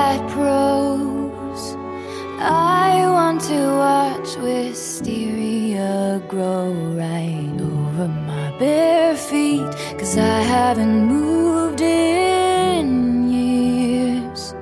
I 2.39 3.07
want 3.11 3.41
to 3.43 3.67
watch 3.77 4.37
wisteria 4.37 6.23
grow 6.29 6.71
right 6.71 7.51
over 7.59 8.09
my 8.09 8.55
bare 8.59 9.17
feet. 9.17 9.71
Cause 9.99 10.19
I 10.19 10.41
haven't 10.41 11.07
moved 11.07 11.81
in 11.81 13.31
years. 13.31 14.55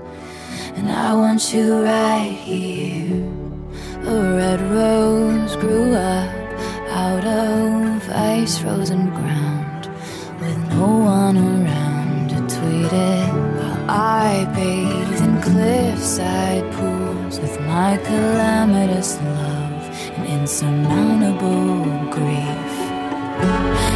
And 0.77 0.89
I 0.89 1.15
want 1.15 1.53
you 1.53 1.83
right 1.83 2.31
here. 2.31 3.25
A 4.07 4.37
red 4.37 4.61
rose 4.71 5.57
grew 5.57 5.95
up 5.95 6.31
out 6.91 7.25
of 7.25 8.09
ice 8.11 8.59
frozen 8.59 9.11
ground 9.11 9.91
with 10.41 10.59
no 10.75 10.87
one 10.99 11.37
around 11.37 12.29
to 12.29 12.37
tweet 12.57 12.93
it. 12.93 13.33
While 13.59 13.91
I 13.91 14.45
bathe 14.55 15.23
in 15.23 15.43
cliffside 15.43 16.71
pools 16.75 16.94
with 17.39 17.61
my 17.61 17.97
calamitous 18.05 19.17
love 19.23 19.83
and 20.17 20.27
insurmountable 20.27 21.85
grief. 22.11 22.73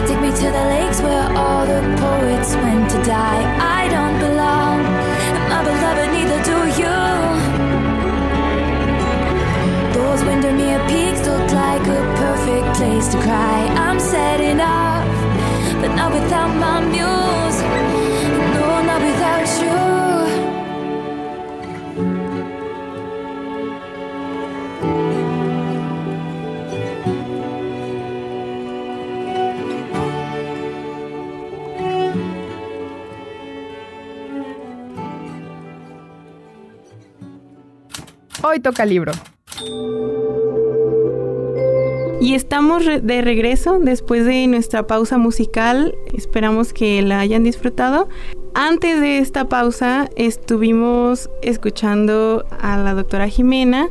Take 0.07 0.21
me 0.21 0.30
to 0.42 0.49
the 0.57 0.64
lakes 0.75 1.00
where 1.00 1.26
all 1.37 1.66
the 1.66 1.80
poets 2.00 2.54
went 2.57 2.90
to 2.90 2.99
die. 3.04 3.42
I 3.78 3.88
don't 3.95 4.18
belong, 4.26 4.78
my 5.50 5.61
beloved, 5.68 6.09
neither 6.16 6.40
do 6.50 6.59
you. 6.80 6.99
Those 9.97 10.25
Windermere 10.25 10.83
peaks 10.88 11.26
look 11.26 11.50
like 11.52 11.87
a 11.87 12.00
perfect 12.23 12.76
place 12.78 13.09
to 13.12 13.18
cry. 13.21 13.59
I'm 13.87 14.00
setting 14.00 14.61
off, 14.61 15.07
but 15.80 15.95
not 15.95 16.12
without 16.12 16.52
my 16.64 16.80
muse. 16.80 17.98
Hoy 38.42 38.61
toca 38.61 38.85
libro. 38.85 39.12
Y 42.21 42.35
estamos 42.35 42.85
de 42.85 43.23
regreso 43.23 43.78
después 43.80 44.25
de 44.25 44.47
nuestra 44.47 44.87
pausa 44.87 45.18
musical. 45.18 45.95
Esperamos 46.14 46.73
que 46.73 47.02
la 47.02 47.18
hayan 47.18 47.42
disfrutado. 47.42 48.09
Antes 48.54 49.00
de 49.00 49.18
esta 49.18 49.49
pausa 49.49 50.09
estuvimos 50.16 51.28
escuchando 51.42 52.45
a 52.61 52.76
la 52.76 52.95
doctora 52.95 53.28
Jimena 53.28 53.88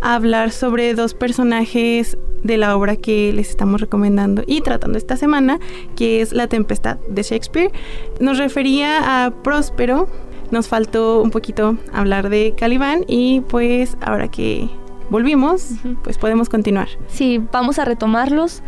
hablar 0.00 0.50
sobre 0.50 0.94
dos 0.94 1.14
personajes 1.14 2.16
de 2.42 2.58
la 2.58 2.76
obra 2.76 2.96
que 2.96 3.32
les 3.32 3.48
estamos 3.48 3.80
recomendando 3.80 4.44
y 4.46 4.60
tratando 4.60 4.98
esta 4.98 5.16
semana, 5.16 5.58
que 5.96 6.20
es 6.20 6.32
La 6.32 6.46
Tempestad 6.46 6.98
de 7.08 7.22
Shakespeare. 7.22 7.72
Nos 8.20 8.36
refería 8.38 9.24
a 9.24 9.30
Próspero, 9.42 10.08
nos 10.54 10.68
faltó 10.68 11.20
un 11.20 11.30
poquito 11.30 11.76
hablar 11.92 12.30
de 12.30 12.54
Calibán 12.56 13.04
y 13.06 13.42
pues 13.42 13.98
ahora 14.00 14.28
que 14.28 14.70
volvimos, 15.10 15.72
pues 16.02 16.16
podemos 16.16 16.48
continuar. 16.48 16.88
Sí, 17.08 17.42
vamos 17.52 17.78
a 17.78 17.84
retomarlos 17.84 18.62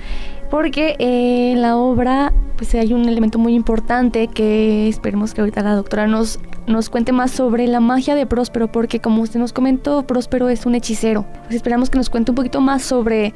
porque 0.51 0.97
eh, 0.99 1.53
en 1.53 1.63
la 1.63 1.77
obra 1.77 2.33
pues 2.57 2.75
hay 2.75 2.93
un 2.93 3.09
elemento 3.09 3.39
muy 3.39 3.55
importante 3.55 4.29
que 4.29 4.89
esperemos 4.89 5.33
que 5.33 5.43
ahorita 5.43 5.63
la 5.63 5.75
doctora 5.75 6.07
nos, 6.07 6.41
nos 6.67 6.91
cuente 6.91 7.13
más 7.13 7.31
sobre 7.31 7.67
la 7.69 7.81
magia 7.81 8.15
de 8.15 8.27
Próspero, 8.27 8.73
porque 8.73 9.01
como 9.01 9.23
usted 9.23 9.39
nos 9.39 9.53
comentó, 9.53 10.07
Próspero 10.07 10.49
es 10.49 10.67
un 10.67 10.75
hechicero. 10.75 11.27
Pues 11.45 11.55
esperamos 11.55 11.91
que 11.91 11.99
nos 11.99 12.11
cuente 12.11 12.33
un 12.33 12.35
poquito 12.35 12.61
más 12.61 12.83
sobre 12.83 13.35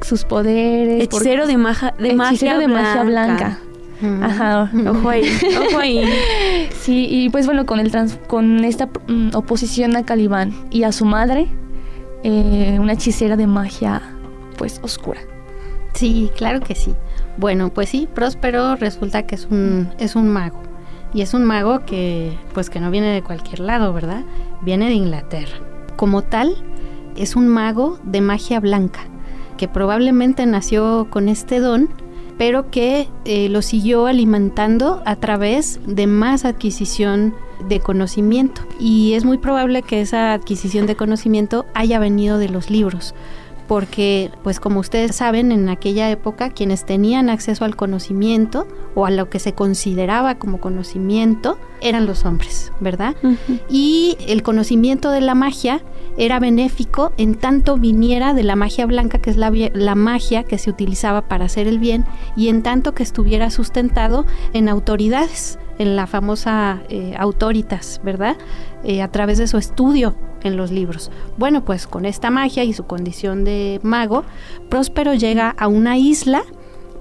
sus 0.00 0.24
poderes. 0.24 1.04
Hechicero 1.04 1.46
de, 1.46 1.52
hechicero 1.52 2.58
de 2.58 2.68
magia 2.68 3.04
blanca. 3.04 3.58
Ajá, 4.22 4.70
ojo 4.88 5.08
ahí, 5.08 5.24
ojo 5.68 5.78
ahí. 5.78 6.04
Sí, 6.80 7.06
y 7.08 7.30
pues 7.30 7.46
bueno, 7.46 7.64
con, 7.66 7.78
el 7.78 7.92
con 8.26 8.64
esta 8.64 8.88
mm, 9.06 9.30
oposición 9.34 9.96
a 9.96 10.04
Calibán 10.04 10.52
y 10.70 10.82
a 10.82 10.92
su 10.92 11.04
madre, 11.04 11.46
eh, 12.24 12.76
una 12.80 12.94
hechicera 12.94 13.36
de 13.36 13.46
magia 13.46 14.02
pues 14.56 14.80
oscura. 14.82 15.20
Sí, 15.94 16.30
claro 16.36 16.60
que 16.60 16.74
sí. 16.74 16.94
Bueno, 17.36 17.70
pues 17.72 17.88
sí, 17.90 18.08
Próspero 18.12 18.76
resulta 18.76 19.26
que 19.26 19.34
es 19.36 19.46
un, 19.50 19.88
es 19.98 20.16
un 20.16 20.28
mago. 20.28 20.60
Y 21.14 21.22
es 21.22 21.34
un 21.34 21.44
mago 21.44 21.84
que, 21.84 22.36
pues 22.54 22.70
que 22.70 22.80
no 22.80 22.90
viene 22.90 23.12
de 23.12 23.22
cualquier 23.22 23.60
lado, 23.60 23.92
¿verdad? 23.92 24.22
Viene 24.62 24.86
de 24.86 24.94
Inglaterra. 24.94 25.58
Como 25.96 26.22
tal, 26.22 26.56
es 27.16 27.36
un 27.36 27.48
mago 27.48 27.98
de 28.02 28.20
magia 28.20 28.60
blanca, 28.60 29.00
que 29.58 29.68
probablemente 29.68 30.46
nació 30.46 31.08
con 31.10 31.28
este 31.28 31.60
don, 31.60 31.90
pero 32.38 32.70
que 32.70 33.08
eh, 33.24 33.48
lo 33.48 33.62
siguió 33.62 34.06
alimentando 34.06 35.02
a 35.04 35.16
través 35.16 35.80
de 35.86 36.06
más 36.06 36.44
adquisición 36.44 37.34
de 37.68 37.80
conocimiento. 37.80 38.62
Y 38.78 39.14
es 39.14 39.24
muy 39.24 39.38
probable 39.38 39.82
que 39.82 40.00
esa 40.00 40.32
adquisición 40.32 40.86
de 40.86 40.96
conocimiento 40.96 41.66
haya 41.74 41.98
venido 41.98 42.38
de 42.38 42.48
los 42.48 42.70
libros 42.70 43.14
porque 43.72 44.30
pues 44.42 44.60
como 44.60 44.80
ustedes 44.80 45.16
saben 45.16 45.50
en 45.50 45.70
aquella 45.70 46.10
época 46.10 46.50
quienes 46.50 46.84
tenían 46.84 47.30
acceso 47.30 47.64
al 47.64 47.74
conocimiento 47.74 48.68
o 48.94 49.06
a 49.06 49.10
lo 49.10 49.30
que 49.30 49.38
se 49.38 49.54
consideraba 49.54 50.34
como 50.34 50.60
conocimiento 50.60 51.56
eran 51.80 52.04
los 52.04 52.26
hombres, 52.26 52.70
¿verdad? 52.80 53.16
Y 53.70 54.18
el 54.28 54.42
conocimiento 54.42 55.10
de 55.10 55.22
la 55.22 55.34
magia 55.34 55.80
era 56.18 56.38
benéfico 56.38 57.14
en 57.16 57.34
tanto 57.34 57.78
viniera 57.78 58.34
de 58.34 58.42
la 58.42 58.56
magia 58.56 58.84
blanca, 58.84 59.20
que 59.20 59.30
es 59.30 59.38
la, 59.38 59.50
la, 59.72 59.94
magia 59.94 60.44
que 60.44 60.58
se 60.58 60.68
utilizaba 60.68 61.22
para 61.22 61.46
hacer 61.46 61.66
el 61.66 61.78
bien, 61.78 62.04
y 62.36 62.48
en 62.48 62.62
tanto 62.62 62.92
que 62.92 63.02
estuviera 63.02 63.48
sustentado 63.48 64.26
en 64.52 64.68
autoridades, 64.68 65.58
en 65.78 65.96
la 65.96 66.06
famosa 66.06 66.82
eh, 66.88 67.14
autoritas, 67.18 68.00
¿verdad? 68.04 68.36
Eh, 68.84 69.02
a 69.02 69.08
través 69.08 69.38
de 69.38 69.46
su 69.46 69.58
estudio 69.58 70.14
en 70.42 70.56
los 70.56 70.70
libros. 70.70 71.10
Bueno, 71.36 71.64
pues 71.64 71.86
con 71.86 72.04
esta 72.04 72.30
magia 72.30 72.64
y 72.64 72.72
su 72.72 72.84
condición 72.84 73.44
de 73.44 73.80
mago, 73.82 74.24
Próspero 74.68 75.14
llega 75.14 75.50
a 75.50 75.68
una 75.68 75.96
isla, 75.96 76.42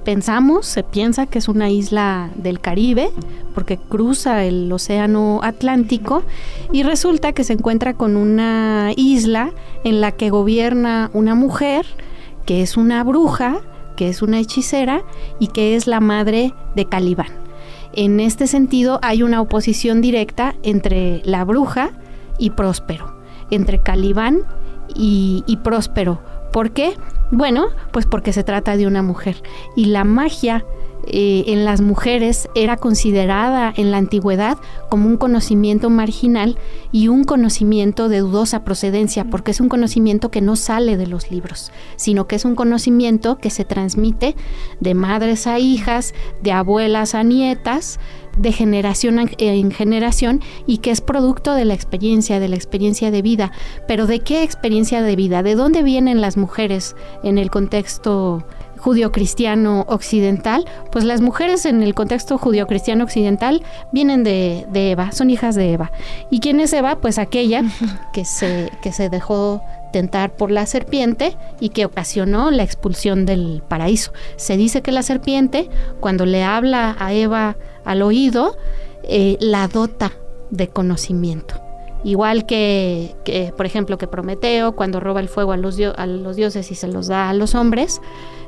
pensamos, 0.04 0.66
se 0.66 0.84
piensa 0.84 1.26
que 1.26 1.40
es 1.40 1.48
una 1.48 1.70
isla 1.70 2.30
del 2.36 2.60
Caribe, 2.60 3.12
porque 3.54 3.78
cruza 3.78 4.44
el 4.44 4.72
océano 4.72 5.40
Atlántico, 5.44 6.24
y 6.72 6.84
resulta 6.84 7.34
que 7.34 7.44
se 7.44 7.54
encuentra 7.54 7.94
con 7.94 8.16
una 8.16 8.92
isla 8.96 9.52
en 9.84 10.02
la 10.02 10.12
que 10.12 10.30
gobierna 10.30 11.10
una 11.14 11.36
mujer, 11.36 11.86
que 12.46 12.62
es 12.62 12.78
una 12.78 13.04
bruja, 13.04 13.62
que 13.96 14.10
es 14.10 14.22
una 14.22 14.40
hechicera 14.40 15.04
y 15.40 15.48
que 15.48 15.76
es 15.76 15.88
la 15.88 16.00
madre 16.00 16.54
de 16.76 16.86
Calibán. 16.86 17.41
En 17.94 18.20
este 18.20 18.48
sentido 18.48 19.00
hay 19.02 19.24
una 19.24 19.42
oposición 19.42 20.02
directa 20.02 20.56
entre 20.64 21.22
la 21.26 21.44
bruja 21.44 21.92
y 22.38 22.52
Próspero, 22.52 23.16
entre 23.50 23.82
Calibán 23.82 24.44
y, 24.96 25.60
Próspero. 25.64 26.22
¿Por 26.54 26.72
qué? 26.72 26.94
Bueno, 27.32 27.68
pues 27.92 28.06
porque 28.06 28.34
se 28.34 28.44
trata 28.44 28.78
de 28.78 28.88
una 28.88 29.04
mujer. 29.04 29.42
Y 29.76 29.86
la 29.86 30.04
magia 30.04 30.66
en 31.08 31.66
las 31.66 31.82
mujeres 31.82 32.48
era 32.56 32.78
considerada 32.78 33.74
en 33.76 33.92
la 33.92 33.98
antigüedad 33.98 34.58
como 34.90 35.08
un 35.08 35.18
conocimiento 35.18 35.90
marginal 35.90 36.58
y 36.92 37.08
un 37.08 37.24
conocimiento 37.24 38.10
de 38.10 38.20
dudosa 38.20 38.64
procedencia, 38.64 39.26
porque 39.26 39.52
es 39.52 39.60
un 39.60 39.70
conocimiento 39.70 40.32
que 40.32 40.42
no 40.42 40.56
sale 40.56 40.98
de 40.98 41.08
los 41.08 41.32
libros, 41.32 41.72
sino 41.96 42.28
que 42.28 42.36
es 42.36 42.46
un 42.46 42.56
conocimiento 42.56 43.38
que 43.38 43.50
se 43.50 43.66
transmite 43.66 44.36
de 44.80 44.94
madres 44.94 45.48
a 45.48 45.60
hijas, 45.60 46.14
de 46.42 46.52
abuelas 46.52 47.16
a 47.16 47.24
nietas, 47.24 48.00
de 48.38 48.52
generación 48.52 49.20
en 49.38 49.72
generación 49.72 50.42
y 50.66 50.78
que 50.78 50.92
es 50.92 51.02
producto 51.02 51.54
de 51.54 51.66
la 51.66 51.74
experiencia, 51.74 52.40
de 52.40 52.48
la 52.48 52.56
experiencia 52.56 53.12
de 53.12 53.22
vida. 53.22 53.52
Pero 53.88 54.08
¿de 54.08 54.20
qué 54.20 54.44
experiencia 54.44 55.02
de 55.02 55.16
vida? 55.16 55.44
¿De 55.44 55.56
dónde 55.56 55.84
vienen 55.84 56.22
las 56.22 56.38
mujeres 56.38 56.96
en 57.24 57.38
el 57.38 57.52
contexto 57.52 58.46
judío-cristiano 58.82 59.86
occidental, 59.88 60.66
pues 60.92 61.06
las 61.06 61.22
mujeres 61.22 61.66
en 61.66 61.84
el 61.84 61.94
contexto 61.94 62.38
judío-cristiano 62.38 63.04
occidental 63.04 63.64
vienen 63.92 64.24
de, 64.24 64.66
Eva, 64.74 65.12
son 65.12 65.30
hijas 65.30 65.56
de 65.56 65.72
Eva. 65.74 65.92
¿Y 66.30 66.40
quién 66.40 66.60
es 66.60 66.74
Eva? 66.74 66.98
Pues 67.00 67.18
aquella 67.20 67.64
que 68.14 68.26
se, 68.26 68.72
que 68.82 68.92
se 68.92 69.10
dejó 69.10 69.62
tentar 69.94 70.36
por 70.36 70.52
la 70.52 70.66
serpiente 70.66 71.38
y 71.60 71.70
que 71.70 71.86
ocasionó 71.86 72.50
la 72.50 72.64
expulsión 72.64 73.26
del 73.26 73.62
paraíso. 73.68 74.14
Se 74.36 74.58
dice 74.58 74.82
que 74.82 74.92
la 74.92 75.04
serpiente, 75.04 75.70
cuando 76.00 76.26
le 76.26 76.44
habla 76.44 76.96
a 77.00 77.14
Eva 77.14 77.58
al 77.86 78.02
oído, 78.02 78.58
eh, 79.04 79.38
la 79.40 79.68
dota 79.68 80.12
de 80.50 80.68
conocimiento. 80.70 81.71
Igual 82.04 82.46
que, 82.46 83.16
por 83.56 83.66
ejemplo, 83.66 83.98
que 83.98 84.08
Prometeo, 84.08 84.74
cuando 84.74 85.00
roba 85.00 85.20
el 85.20 85.30
fuego 85.30 85.52
a 85.52 85.58
los, 85.58 85.80
a 85.80 86.06
los 86.08 86.36
dioses 86.36 86.72
y 86.72 86.76
se 86.76 86.88
los 86.88 87.08
da 87.08 87.30
a 87.30 87.34
los 87.34 87.54
hombres, 87.56 88.02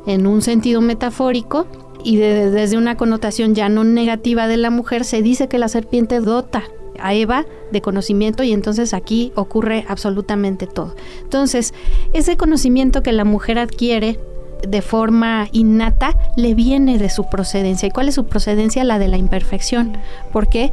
en 0.07 0.27
un 0.27 0.41
sentido 0.41 0.81
metafórico 0.81 1.67
y 2.03 2.17
desde 2.17 2.77
una 2.77 2.97
connotación 2.97 3.55
ya 3.55 3.69
no 3.69 3.83
negativa 3.83 4.47
de 4.47 4.57
la 4.57 4.69
mujer, 4.69 5.05
se 5.05 5.21
dice 5.21 5.47
que 5.47 5.57
la 5.57 5.67
serpiente 5.67 6.19
dota 6.19 6.63
a 6.99 7.13
Eva 7.13 7.45
de 7.71 7.81
conocimiento 7.81 8.43
y 8.43 8.53
entonces 8.53 8.93
aquí 8.93 9.31
ocurre 9.35 9.85
absolutamente 9.87 10.67
todo. 10.67 10.95
Entonces, 11.21 11.73
ese 12.13 12.37
conocimiento 12.37 13.03
que 13.03 13.11
la 13.11 13.25
mujer 13.25 13.59
adquiere 13.59 14.19
de 14.67 14.81
forma 14.81 15.47
innata 15.51 16.15
le 16.35 16.53
viene 16.53 16.97
de 16.97 17.09
su 17.09 17.29
procedencia. 17.29 17.87
¿Y 17.87 17.91
cuál 17.91 18.09
es 18.09 18.15
su 18.15 18.25
procedencia? 18.25 18.83
La 18.83 18.99
de 18.99 19.07
la 19.07 19.17
imperfección. 19.17 19.97
¿Por 20.31 20.47
qué? 20.47 20.71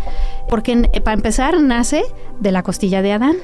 Porque 0.49 0.89
para 1.05 1.15
empezar 1.15 1.61
nace 1.61 2.03
de 2.39 2.53
la 2.53 2.63
costilla 2.63 3.03
de 3.03 3.13
Adán. 3.13 3.37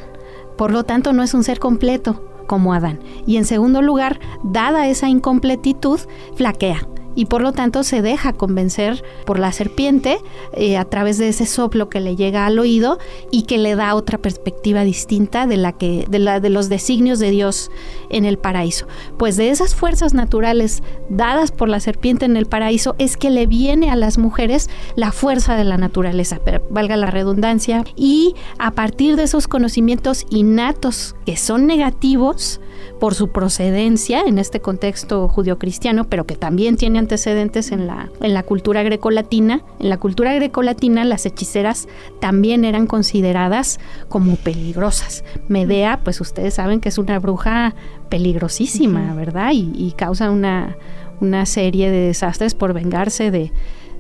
Por 0.57 0.73
lo 0.73 0.85
tanto, 0.85 1.13
no 1.13 1.23
es 1.23 1.35
un 1.35 1.45
ser 1.45 1.59
completo 1.59 2.23
como 2.47 2.73
Adán. 2.73 3.01
Y 3.27 3.37
en 3.37 3.45
segundo 3.45 3.83
lugar, 3.83 4.21
dada 4.43 4.87
esa 4.89 5.09
incompletitud, 5.09 6.01
flaquea 6.35 6.87
y 7.17 7.25
por 7.25 7.43
lo 7.43 7.51
tanto 7.53 7.83
se 7.83 8.03
deja 8.03 8.33
convencer 8.33 9.03
por 9.25 9.41
la 9.41 9.51
serpiente 9.51 10.19
eh, 10.53 10.77
a 10.77 10.85
través 10.85 11.19
de 11.19 11.29
ese 11.29 11.47
soplo 11.47 11.89
que 11.89 12.01
le 12.01 12.15
llega 12.15 12.47
al 12.47 12.59
oído 12.61 12.99
y 13.33 13.43
que 13.43 13.59
le 13.59 13.75
da 13.75 13.97
otra 13.97 14.19
perspectiva 14.19 14.85
distinta 14.85 15.47
de 15.47 15.57
la 15.57 15.73
que 15.73 16.07
de 16.09 16.19
la 16.21 16.39
de 16.39 16.51
los 16.51 16.69
designios 16.69 17.19
de 17.19 17.31
Dios 17.31 17.71
en 18.11 18.25
el 18.25 18.39
paraíso. 18.39 18.87
Pues 19.17 19.37
de 19.37 19.51
esas 19.51 19.75
fuerzas 19.75 20.15
naturales 20.15 20.83
dadas 21.09 21.51
por 21.51 21.69
la 21.69 21.81
serpiente 21.81 22.27
en 22.27 22.37
el 22.37 22.47
paraíso 22.47 22.95
es 22.99 23.17
que 23.17 23.31
le 23.31 23.47
viene 23.47 23.91
a 23.91 23.97
las 23.97 24.19
mujeres 24.19 24.69
la 24.95 25.11
fuerza 25.11 25.57
de 25.57 25.65
la 25.65 25.79
naturaleza, 25.79 26.41
valga 26.71 26.97
la 26.97 27.11
redundancia, 27.11 27.85
y 27.97 28.35
a 28.59 28.73
partir 28.73 29.17
de 29.17 29.23
esos 29.23 29.49
conocimientos 29.49 30.27
innatos 30.31 31.17
que 31.25 31.37
son 31.37 31.67
negativos, 31.67 32.61
por 32.99 33.15
su 33.15 33.29
procedencia 33.29 34.23
en 34.23 34.39
este 34.39 34.61
contexto 34.61 35.29
judio-cristiano, 35.29 36.09
pero 36.09 36.25
que 36.25 36.37
también 36.37 36.77
tiene 36.77 36.99
antecedentes 37.07 37.71
en 37.71 37.87
la, 37.87 38.11
en 38.21 38.35
la 38.35 38.43
cultura 38.43 38.83
grecolatina. 38.83 39.63
En 39.79 39.91
la 39.91 39.97
cultura 39.97 40.35
grecolatina 40.35 41.05
las 41.05 41.25
hechiceras 41.25 41.87
también 42.21 42.65
eran 42.65 42.89
consideradas 42.89 43.79
como 44.09 44.35
peligrosas. 44.35 45.23
Medea, 45.49 46.01
pues 46.03 46.21
ustedes 46.21 46.55
saben 46.55 46.81
que 46.81 46.89
es 46.89 46.99
una 46.99 47.21
bruja 47.21 47.77
peligrosísima, 48.09 49.15
¿verdad? 49.15 49.53
Y, 49.55 49.95
causa 49.97 50.31
una, 50.31 50.77
una 51.21 51.47
serie 51.47 51.91
de 51.91 52.09
desastres 52.09 52.55
por 52.55 52.73
vengarse 52.73 53.31
de, 53.31 53.53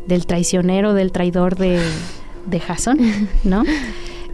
del 0.09 0.27
traicionero, 0.27 0.92
del 0.92 1.12
traidor 1.12 1.57
de, 1.57 1.81
de 2.47 2.61
Jasón, 2.61 2.99
¿no? 3.45 3.62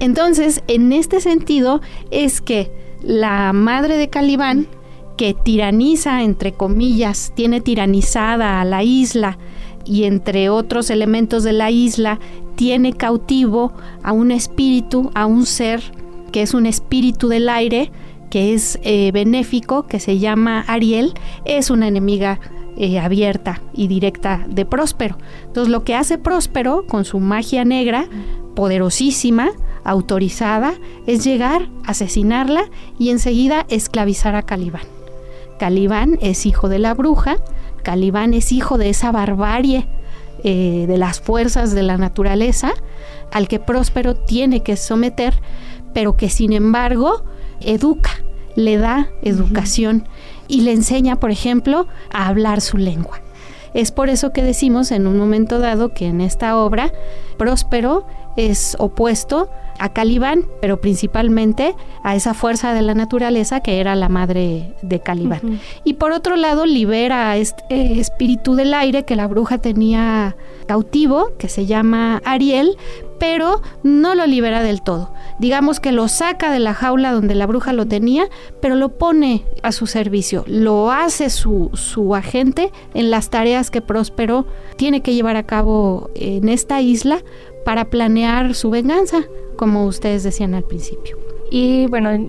Entonces, 0.00 0.62
en 0.66 0.92
este 0.92 1.20
sentido, 1.20 1.82
es 2.10 2.40
que 2.40 2.72
la 3.02 3.52
madre 3.52 3.98
de 3.98 4.08
Calibán, 4.08 4.66
que 5.16 5.34
tiraniza, 5.34 6.22
entre 6.22 6.52
comillas, 6.52 7.32
tiene 7.34 7.60
tiranizada 7.60 8.60
a 8.60 8.64
la 8.64 8.82
isla 8.82 9.38
y 9.84 10.04
entre 10.04 10.48
otros 10.48 10.90
elementos 10.90 11.44
de 11.44 11.52
la 11.52 11.70
isla, 11.70 12.18
tiene 12.54 12.92
cautivo 12.92 13.72
a 14.02 14.12
un 14.12 14.30
espíritu, 14.30 15.10
a 15.14 15.26
un 15.26 15.46
ser 15.46 15.82
que 16.30 16.42
es 16.42 16.54
un 16.54 16.66
espíritu 16.66 17.28
del 17.28 17.48
aire, 17.48 17.90
que 18.30 18.54
es 18.54 18.78
eh, 18.82 19.10
benéfico, 19.12 19.86
que 19.86 20.00
se 20.00 20.18
llama 20.18 20.64
Ariel, 20.66 21.12
es 21.44 21.70
una 21.70 21.88
enemiga 21.88 22.40
eh, 22.76 22.98
abierta 22.98 23.60
y 23.74 23.88
directa 23.88 24.46
de 24.48 24.64
Próspero. 24.64 25.18
Entonces 25.44 25.70
lo 25.70 25.84
que 25.84 25.94
hace 25.94 26.16
Próspero 26.16 26.86
con 26.86 27.04
su 27.04 27.20
magia 27.20 27.64
negra, 27.64 28.06
poderosísima, 28.54 29.50
autorizada 29.84 30.74
es 31.06 31.24
llegar, 31.24 31.68
asesinarla 31.84 32.64
y 32.98 33.10
enseguida 33.10 33.66
esclavizar 33.68 34.34
a 34.34 34.42
Calibán. 34.42 35.01
Calibán 35.62 36.18
es 36.20 36.44
hijo 36.44 36.68
de 36.68 36.80
la 36.80 36.92
bruja, 36.92 37.36
Calibán 37.84 38.34
es 38.34 38.50
hijo 38.50 38.78
de 38.78 38.88
esa 38.88 39.12
barbarie 39.12 39.86
eh, 40.42 40.86
de 40.88 40.98
las 40.98 41.20
fuerzas 41.20 41.72
de 41.72 41.84
la 41.84 41.96
naturaleza 41.98 42.72
al 43.30 43.46
que 43.46 43.60
Próspero 43.60 44.16
tiene 44.16 44.64
que 44.64 44.76
someter, 44.76 45.34
pero 45.94 46.16
que 46.16 46.30
sin 46.30 46.52
embargo 46.52 47.22
educa, 47.60 48.10
le 48.56 48.76
da 48.76 49.10
educación 49.22 50.08
y 50.48 50.62
le 50.62 50.72
enseña, 50.72 51.20
por 51.20 51.30
ejemplo, 51.30 51.86
a 52.12 52.26
hablar 52.26 52.60
su 52.60 52.76
lengua. 52.76 53.20
Es 53.72 53.92
por 53.92 54.08
eso 54.08 54.32
que 54.32 54.42
decimos 54.42 54.90
en 54.90 55.06
un 55.06 55.16
momento 55.16 55.60
dado 55.60 55.94
que 55.94 56.06
en 56.06 56.20
esta 56.20 56.56
obra 56.58 56.92
Próspero 57.38 58.04
es 58.36 58.76
opuesto 58.80 59.48
a 59.82 59.88
Calibán, 59.88 60.44
pero 60.60 60.80
principalmente 60.80 61.74
a 62.04 62.14
esa 62.14 62.34
fuerza 62.34 62.72
de 62.72 62.82
la 62.82 62.94
naturaleza 62.94 63.58
que 63.60 63.80
era 63.80 63.96
la 63.96 64.08
madre 64.08 64.74
de 64.82 65.00
Calibán. 65.00 65.60
Y 65.82 65.94
por 65.94 66.12
otro 66.12 66.36
lado, 66.36 66.66
libera 66.66 67.32
a 67.32 67.36
este 67.36 67.98
espíritu 67.98 68.54
del 68.54 68.74
aire 68.74 69.04
que 69.04 69.16
la 69.16 69.26
bruja 69.26 69.58
tenía 69.58 70.36
cautivo, 70.68 71.32
que 71.36 71.48
se 71.48 71.66
llama 71.66 72.22
Ariel, 72.24 72.76
pero 73.18 73.60
no 73.82 74.14
lo 74.14 74.24
libera 74.24 74.62
del 74.62 74.82
todo. 74.82 75.12
Digamos 75.40 75.80
que 75.80 75.90
lo 75.90 76.06
saca 76.06 76.52
de 76.52 76.60
la 76.60 76.74
jaula 76.74 77.10
donde 77.10 77.34
la 77.34 77.46
bruja 77.46 77.72
lo 77.72 77.86
tenía, 77.86 78.28
pero 78.60 78.76
lo 78.76 78.90
pone 78.90 79.44
a 79.64 79.72
su 79.72 79.88
servicio, 79.88 80.44
lo 80.46 80.92
hace 80.92 81.28
su, 81.28 81.70
su 81.74 82.14
agente 82.14 82.70
en 82.94 83.10
las 83.10 83.30
tareas 83.30 83.72
que 83.72 83.80
Próspero 83.80 84.46
tiene 84.76 85.02
que 85.02 85.14
llevar 85.14 85.34
a 85.34 85.42
cabo 85.42 86.08
en 86.14 86.48
esta 86.48 86.80
isla 86.80 87.24
para 87.64 87.90
planear 87.90 88.54
su 88.54 88.70
venganza 88.70 89.24
como 89.56 89.86
ustedes 89.86 90.22
decían 90.22 90.54
al 90.54 90.64
principio. 90.64 91.18
Y 91.50 91.86
bueno, 91.86 92.28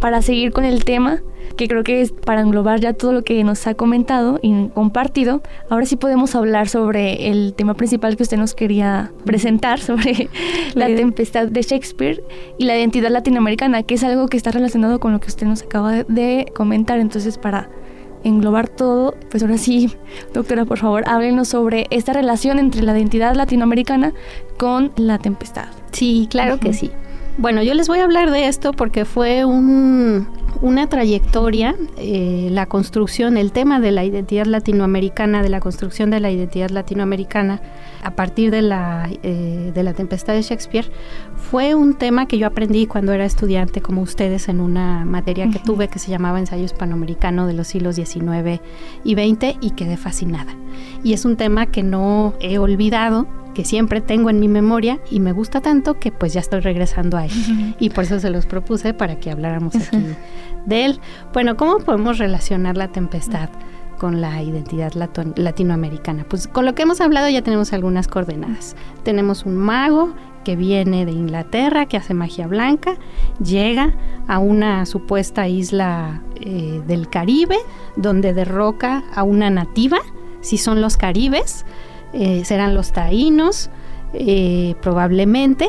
para 0.00 0.22
seguir 0.22 0.52
con 0.52 0.64
el 0.64 0.84
tema, 0.84 1.22
que 1.56 1.68
creo 1.68 1.82
que 1.82 2.00
es 2.00 2.12
para 2.12 2.40
englobar 2.40 2.80
ya 2.80 2.92
todo 2.92 3.12
lo 3.12 3.24
que 3.24 3.42
nos 3.42 3.66
ha 3.66 3.74
comentado 3.74 4.38
y 4.42 4.68
compartido, 4.68 5.42
ahora 5.68 5.86
sí 5.86 5.96
podemos 5.96 6.34
hablar 6.34 6.68
sobre 6.68 7.30
el 7.30 7.54
tema 7.54 7.74
principal 7.74 8.16
que 8.16 8.22
usted 8.22 8.36
nos 8.36 8.54
quería 8.54 9.12
presentar, 9.24 9.80
sobre 9.80 10.30
la 10.74 10.86
tempestad 10.86 11.48
de 11.48 11.62
Shakespeare 11.62 12.22
y 12.58 12.64
la 12.64 12.78
identidad 12.78 13.10
latinoamericana, 13.10 13.82
que 13.82 13.94
es 13.94 14.04
algo 14.04 14.28
que 14.28 14.36
está 14.36 14.50
relacionado 14.52 15.00
con 15.00 15.12
lo 15.12 15.20
que 15.20 15.28
usted 15.28 15.46
nos 15.46 15.62
acaba 15.62 16.04
de 16.04 16.46
comentar. 16.54 17.00
Entonces, 17.00 17.38
para 17.38 17.68
englobar 18.28 18.68
todo, 18.68 19.14
pues 19.30 19.42
ahora 19.42 19.58
sí, 19.58 19.92
doctora, 20.34 20.64
por 20.64 20.78
favor, 20.78 21.04
háblenos 21.06 21.48
sobre 21.48 21.86
esta 21.90 22.12
relación 22.12 22.58
entre 22.58 22.82
la 22.82 22.96
identidad 22.96 23.34
latinoamericana 23.34 24.12
con 24.56 24.92
la 24.96 25.18
tempestad. 25.18 25.68
Sí, 25.92 26.28
claro 26.30 26.58
que 26.58 26.72
sí. 26.72 26.90
Bueno, 27.38 27.62
yo 27.62 27.72
les 27.74 27.86
voy 27.86 28.00
a 28.00 28.04
hablar 28.04 28.32
de 28.32 28.48
esto 28.48 28.72
porque 28.72 29.04
fue 29.04 29.44
una 29.44 30.88
trayectoria, 30.88 31.76
eh, 31.96 32.48
la 32.50 32.66
construcción, 32.66 33.36
el 33.36 33.52
tema 33.52 33.78
de 33.78 33.92
la 33.92 34.04
identidad 34.04 34.46
latinoamericana, 34.46 35.40
de 35.40 35.48
la 35.48 35.60
construcción 35.60 36.10
de 36.10 36.18
la 36.18 36.32
identidad 36.32 36.70
latinoamericana 36.70 37.62
a 38.02 38.10
partir 38.10 38.50
de 38.50 38.62
la, 38.62 39.08
eh, 39.22 39.70
de 39.72 39.82
la 39.84 39.92
tempestad 39.92 40.32
de 40.32 40.42
Shakespeare, 40.42 40.90
fue 41.36 41.76
un 41.76 41.94
tema 41.94 42.26
que 42.26 42.38
yo 42.38 42.46
aprendí 42.48 42.88
cuando 42.88 43.12
era 43.12 43.24
estudiante, 43.24 43.80
como 43.82 44.02
ustedes, 44.02 44.48
en 44.48 44.60
una 44.60 45.04
materia 45.04 45.48
que 45.48 45.60
tuve 45.60 45.86
que 45.86 46.00
se 46.00 46.10
llamaba 46.10 46.40
Ensayo 46.40 46.64
Hispanoamericano 46.64 47.46
de 47.46 47.52
los 47.52 47.68
siglos 47.68 47.94
XIX 47.94 48.60
y 49.04 49.14
XX 49.14 49.58
y 49.60 49.70
quedé 49.76 49.96
fascinada. 49.96 50.56
Y 51.04 51.12
es 51.12 51.24
un 51.24 51.36
tema 51.36 51.66
que 51.66 51.84
no 51.84 52.34
he 52.40 52.58
olvidado 52.58 53.28
que 53.54 53.64
siempre 53.64 54.00
tengo 54.00 54.30
en 54.30 54.40
mi 54.40 54.48
memoria 54.48 55.00
y 55.10 55.20
me 55.20 55.32
gusta 55.32 55.60
tanto 55.60 55.98
que 55.98 56.12
pues 56.12 56.32
ya 56.32 56.40
estoy 56.40 56.60
regresando 56.60 57.16
a 57.16 57.26
él. 57.26 57.74
Y 57.80 57.90
por 57.90 58.04
eso 58.04 58.20
se 58.20 58.30
los 58.30 58.46
propuse 58.46 58.94
para 58.94 59.18
que 59.18 59.30
habláramos 59.30 59.74
aquí 59.74 60.14
de 60.66 60.84
él. 60.84 61.00
Bueno, 61.32 61.56
¿cómo 61.56 61.78
podemos 61.78 62.18
relacionar 62.18 62.76
la 62.76 62.88
tempestad? 62.88 63.50
con 63.98 64.20
la 64.20 64.40
identidad 64.42 64.92
latinoamericana. 65.36 66.24
Pues 66.28 66.46
con 66.46 66.64
lo 66.64 66.74
que 66.74 66.82
hemos 66.82 67.00
hablado 67.00 67.28
ya 67.28 67.42
tenemos 67.42 67.72
algunas 67.72 68.06
coordenadas. 68.06 68.76
Tenemos 69.02 69.44
un 69.44 69.56
mago 69.56 70.14
que 70.44 70.56
viene 70.56 71.04
de 71.04 71.12
Inglaterra, 71.12 71.86
que 71.86 71.96
hace 71.96 72.14
magia 72.14 72.46
blanca, 72.46 72.94
llega 73.42 73.94
a 74.28 74.38
una 74.38 74.86
supuesta 74.86 75.48
isla 75.48 76.22
eh, 76.36 76.80
del 76.86 77.10
Caribe, 77.10 77.58
donde 77.96 78.32
derroca 78.32 79.04
a 79.14 79.24
una 79.24 79.50
nativa, 79.50 79.98
si 80.40 80.56
son 80.56 80.80
los 80.80 80.96
caribes, 80.96 81.66
eh, 82.12 82.44
serán 82.44 82.74
los 82.74 82.92
taínos, 82.92 83.70
eh, 84.12 84.74
probablemente. 84.80 85.68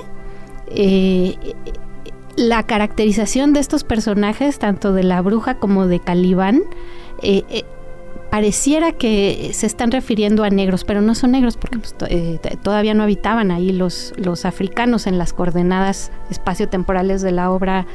la 2.35 2.63
caracterización 2.63 3.53
de 3.53 3.59
estos 3.59 3.83
personajes, 3.83 4.59
tanto 4.59 4.93
de 4.93 5.03
la 5.03 5.21
bruja 5.21 5.55
como 5.55 5.87
de 5.87 5.99
Calibán, 5.99 6.61
pareciera 8.29 8.91
que 8.91 9.51
se 9.53 9.65
están 9.65 9.91
refiriendo 9.91 10.43
a 10.43 10.49
negros, 10.49 10.83
pero 10.83 11.01
no 11.01 11.15
son 11.15 11.31
negros 11.31 11.57
porque 11.57 11.79
pues, 11.79 11.95
eh, 12.09 12.39
todavía 12.61 12.93
no 12.93 13.03
habitaban 13.03 13.51
ahí 13.51 13.71
los, 13.71 14.13
los 14.17 14.45
africanos 14.45 15.07
en 15.07 15.17
las 15.17 15.33
coordenadas 15.33 16.11
espaciotemporales 16.29 17.21
de 17.21 17.31
la 17.31 17.51
obra 17.51 17.87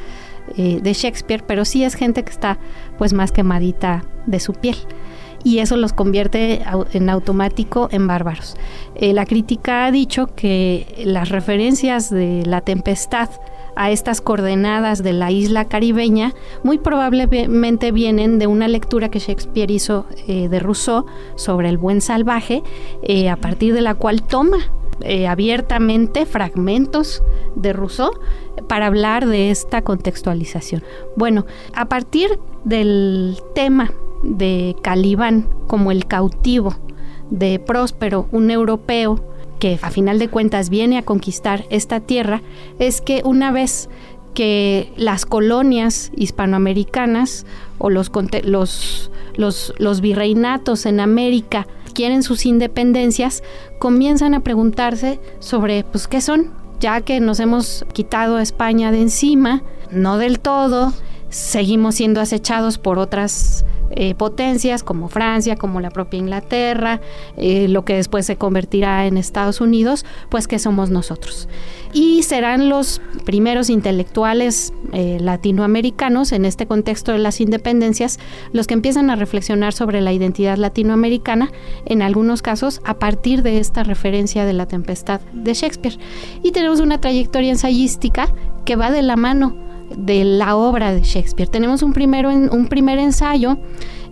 eh, 0.57 0.79
de 0.81 0.93
Shakespeare, 0.93 1.43
pero 1.45 1.65
sí 1.65 1.83
es 1.83 1.95
gente 1.95 2.23
que 2.23 2.31
está 2.31 2.57
pues 2.97 3.13
más 3.13 3.31
quemadita 3.31 4.03
de 4.25 4.39
su 4.39 4.53
piel 4.53 4.77
y 5.45 5.59
eso 5.59 5.77
los 5.77 5.93
convierte 5.93 6.63
en 6.93 7.09
automático 7.09 7.87
en 7.91 8.07
bárbaros. 8.07 8.57
Eh, 8.95 9.13
la 9.13 9.27
crítica 9.27 9.85
ha 9.85 9.91
dicho 9.91 10.27
que 10.35 11.03
las 11.05 11.29
referencias 11.29 12.09
de 12.09 12.43
la 12.47 12.61
tempestad 12.61 13.29
a 13.75 13.91
estas 13.91 14.21
coordenadas 14.21 15.03
de 15.03 15.13
la 15.13 15.29
isla 15.29 15.65
caribeña 15.65 16.33
muy 16.63 16.79
probablemente 16.79 17.91
vienen 17.91 18.39
de 18.39 18.47
una 18.47 18.67
lectura 18.67 19.09
que 19.09 19.19
Shakespeare 19.19 19.71
hizo 19.71 20.07
eh, 20.27 20.49
de 20.49 20.59
Rousseau 20.59 21.05
sobre 21.35 21.69
el 21.69 21.77
buen 21.77 22.01
salvaje, 22.01 22.63
eh, 23.03 23.29
a 23.29 23.35
partir 23.35 23.75
de 23.75 23.81
la 23.81 23.93
cual 23.93 24.23
toma 24.23 24.57
abiertamente 25.27 26.25
fragmentos 26.25 27.21
de 27.55 27.73
Rousseau 27.73 28.11
para 28.69 28.87
hablar 28.87 29.27
de 29.27 29.51
esta 29.51 29.81
contextualización. 29.81 30.83
Bueno, 31.17 31.45
a 31.73 31.89
partir 31.89 32.39
del 32.63 33.37
tema 33.53 33.91
de 34.25 34.75
Calibán 34.81 35.47
como 35.67 35.91
el 35.91 36.05
cautivo 36.05 36.75
de 37.29 37.59
Próspero, 37.59 38.27
un 38.31 38.51
europeo, 38.51 39.23
que 39.59 39.79
a 39.81 39.89
final 39.89 40.19
de 40.19 40.27
cuentas 40.27 40.69
viene 40.69 40.97
a 40.97 41.03
conquistar 41.03 41.65
esta 41.69 42.01
tierra 42.01 42.41
es 42.77 42.99
que 42.99 43.21
una 43.23 43.51
vez 43.51 43.89
que 44.33 44.91
las 44.97 45.25
colonias 45.25 46.11
hispanoamericanas 46.15 47.45
o 47.77 47.89
los, 47.89 48.11
los, 48.43 49.11
los, 49.35 49.73
los 49.77 50.01
virreinatos 50.01 50.85
en 50.85 50.99
América 50.99 51.67
quieren 51.93 52.21
sus 52.21 52.45
independencias, 52.45 53.41
comienzan 53.79 54.33
a 54.33 54.41
preguntarse 54.41 55.19
sobre 55.39 55.85
pues 55.85 56.07
qué 56.07 56.19
son, 56.19 56.51
ya 56.81 57.01
que 57.01 57.21
nos 57.21 57.39
hemos 57.39 57.85
quitado 57.93 58.35
a 58.35 58.41
España 58.41 58.91
de 58.91 59.01
encima, 59.01 59.63
no 59.89 60.17
del 60.17 60.39
todo, 60.41 60.93
seguimos 61.29 61.95
siendo 61.95 62.19
acechados 62.19 62.77
por 62.77 62.99
otras 62.99 63.65
eh, 63.91 64.15
potencias 64.15 64.83
como 64.83 65.09
Francia, 65.09 65.55
como 65.55 65.79
la 65.79 65.89
propia 65.89 66.17
Inglaterra, 66.17 67.01
eh, 67.37 67.67
lo 67.67 67.85
que 67.85 67.95
después 67.95 68.25
se 68.25 68.35
convertirá 68.35 69.05
en 69.05 69.17
Estados 69.17 69.61
Unidos, 69.61 70.05
pues 70.29 70.47
que 70.47 70.59
somos 70.59 70.89
nosotros. 70.89 71.47
Y 71.93 72.23
serán 72.23 72.67
los 72.67 73.01
primeros 73.25 73.69
intelectuales 73.69 74.73
eh, 74.91 75.17
latinoamericanos 75.21 76.31
en 76.31 76.45
este 76.45 76.65
contexto 76.65 77.11
de 77.11 77.19
las 77.19 77.39
independencias 77.39 78.19
los 78.51 78.67
que 78.67 78.73
empiezan 78.73 79.09
a 79.09 79.15
reflexionar 79.15 79.73
sobre 79.73 80.01
la 80.01 80.11
identidad 80.13 80.57
latinoamericana, 80.57 81.51
en 81.85 82.01
algunos 82.01 82.41
casos 82.41 82.81
a 82.83 82.95
partir 82.95 83.43
de 83.43 83.59
esta 83.59 83.83
referencia 83.83 84.45
de 84.45 84.53
la 84.53 84.65
tempestad 84.65 85.21
de 85.33 85.53
Shakespeare. 85.53 85.97
Y 86.43 86.51
tenemos 86.51 86.79
una 86.79 86.99
trayectoria 86.99 87.51
ensayística 87.51 88.33
que 88.65 88.75
va 88.75 88.91
de 88.91 89.03
la 89.03 89.15
mano 89.15 89.64
de 89.95 90.23
la 90.23 90.55
obra 90.55 90.93
de 90.93 91.01
Shakespeare. 91.01 91.49
Tenemos 91.49 91.81
un, 91.83 91.93
primero, 91.93 92.29
un 92.29 92.67
primer 92.67 92.99
ensayo 92.99 93.57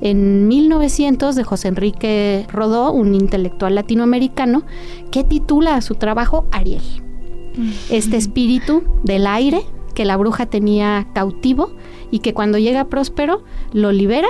en 0.01 0.47
1900 0.47 1.35
de 1.35 1.43
José 1.43 1.69
Enrique 1.69 2.45
Rodó, 2.51 2.91
un 2.91 3.15
intelectual 3.15 3.75
latinoamericano, 3.75 4.63
que 5.11 5.23
titula 5.23 5.75
a 5.75 5.81
su 5.81 5.95
trabajo 5.95 6.45
Ariel. 6.51 6.81
Este 7.89 8.17
espíritu 8.17 8.83
del 9.03 9.27
aire 9.27 9.61
que 9.93 10.05
la 10.05 10.17
bruja 10.17 10.47
tenía 10.47 11.07
cautivo 11.13 11.71
y 12.09 12.19
que 12.19 12.33
cuando 12.33 12.57
llega 12.57 12.85
Próspero 12.85 13.43
lo 13.73 13.91
libera 13.91 14.29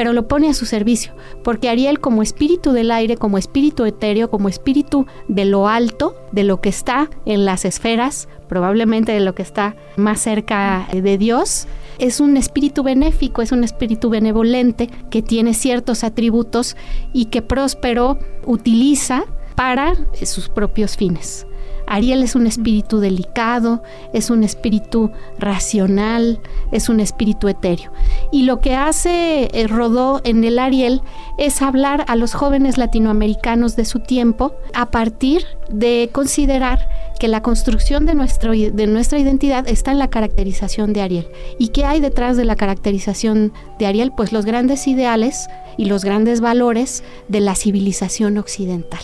pero 0.00 0.14
lo 0.14 0.28
pone 0.28 0.48
a 0.48 0.54
su 0.54 0.64
servicio, 0.64 1.12
porque 1.44 1.68
Ariel 1.68 2.00
como 2.00 2.22
espíritu 2.22 2.72
del 2.72 2.90
aire, 2.90 3.18
como 3.18 3.36
espíritu 3.36 3.84
etéreo, 3.84 4.30
como 4.30 4.48
espíritu 4.48 5.04
de 5.28 5.44
lo 5.44 5.68
alto, 5.68 6.14
de 6.32 6.42
lo 6.42 6.62
que 6.62 6.70
está 6.70 7.10
en 7.26 7.44
las 7.44 7.66
esferas, 7.66 8.26
probablemente 8.50 9.12
de 9.12 9.20
lo 9.20 9.32
que 9.32 9.42
está 9.42 9.76
más 9.96 10.20
cerca 10.20 10.88
de 10.92 11.16
Dios, 11.16 11.68
es 11.98 12.18
un 12.18 12.36
espíritu 12.36 12.82
benéfico, 12.82 13.42
es 13.42 13.52
un 13.52 13.62
espíritu 13.62 14.10
benevolente 14.10 14.90
que 15.08 15.22
tiene 15.22 15.54
ciertos 15.54 16.02
atributos 16.02 16.76
y 17.12 17.26
que 17.26 17.42
Próspero 17.42 18.18
utiliza 18.44 19.22
para 19.54 19.94
sus 20.24 20.48
propios 20.48 20.96
fines. 20.96 21.46
Ariel 21.90 22.22
es 22.22 22.36
un 22.36 22.46
espíritu 22.46 23.00
delicado, 23.00 23.82
es 24.12 24.30
un 24.30 24.44
espíritu 24.44 25.10
racional, 25.38 26.40
es 26.70 26.88
un 26.88 27.00
espíritu 27.00 27.48
etéreo. 27.48 27.92
Y 28.30 28.44
lo 28.44 28.60
que 28.60 28.76
hace 28.76 29.48
eh, 29.52 29.66
Rodó 29.66 30.20
en 30.22 30.44
el 30.44 30.60
Ariel 30.60 31.02
es 31.36 31.60
hablar 31.62 32.04
a 32.06 32.14
los 32.14 32.32
jóvenes 32.32 32.78
latinoamericanos 32.78 33.74
de 33.74 33.84
su 33.84 33.98
tiempo 33.98 34.54
a 34.72 34.86
partir 34.92 35.44
de 35.68 36.10
considerar 36.12 36.88
que 37.18 37.26
la 37.26 37.42
construcción 37.42 38.06
de, 38.06 38.14
nuestro, 38.14 38.52
de 38.52 38.86
nuestra 38.86 39.18
identidad 39.18 39.68
está 39.68 39.90
en 39.90 39.98
la 39.98 40.08
caracterización 40.08 40.92
de 40.92 41.02
Ariel. 41.02 41.28
¿Y 41.58 41.68
qué 41.68 41.84
hay 41.84 42.00
detrás 42.00 42.36
de 42.36 42.44
la 42.44 42.54
caracterización 42.54 43.52
de 43.80 43.86
Ariel? 43.86 44.12
Pues 44.16 44.32
los 44.32 44.46
grandes 44.46 44.86
ideales 44.86 45.48
y 45.76 45.86
los 45.86 46.04
grandes 46.04 46.40
valores 46.40 47.02
de 47.28 47.40
la 47.40 47.56
civilización 47.56 48.38
occidental. 48.38 49.02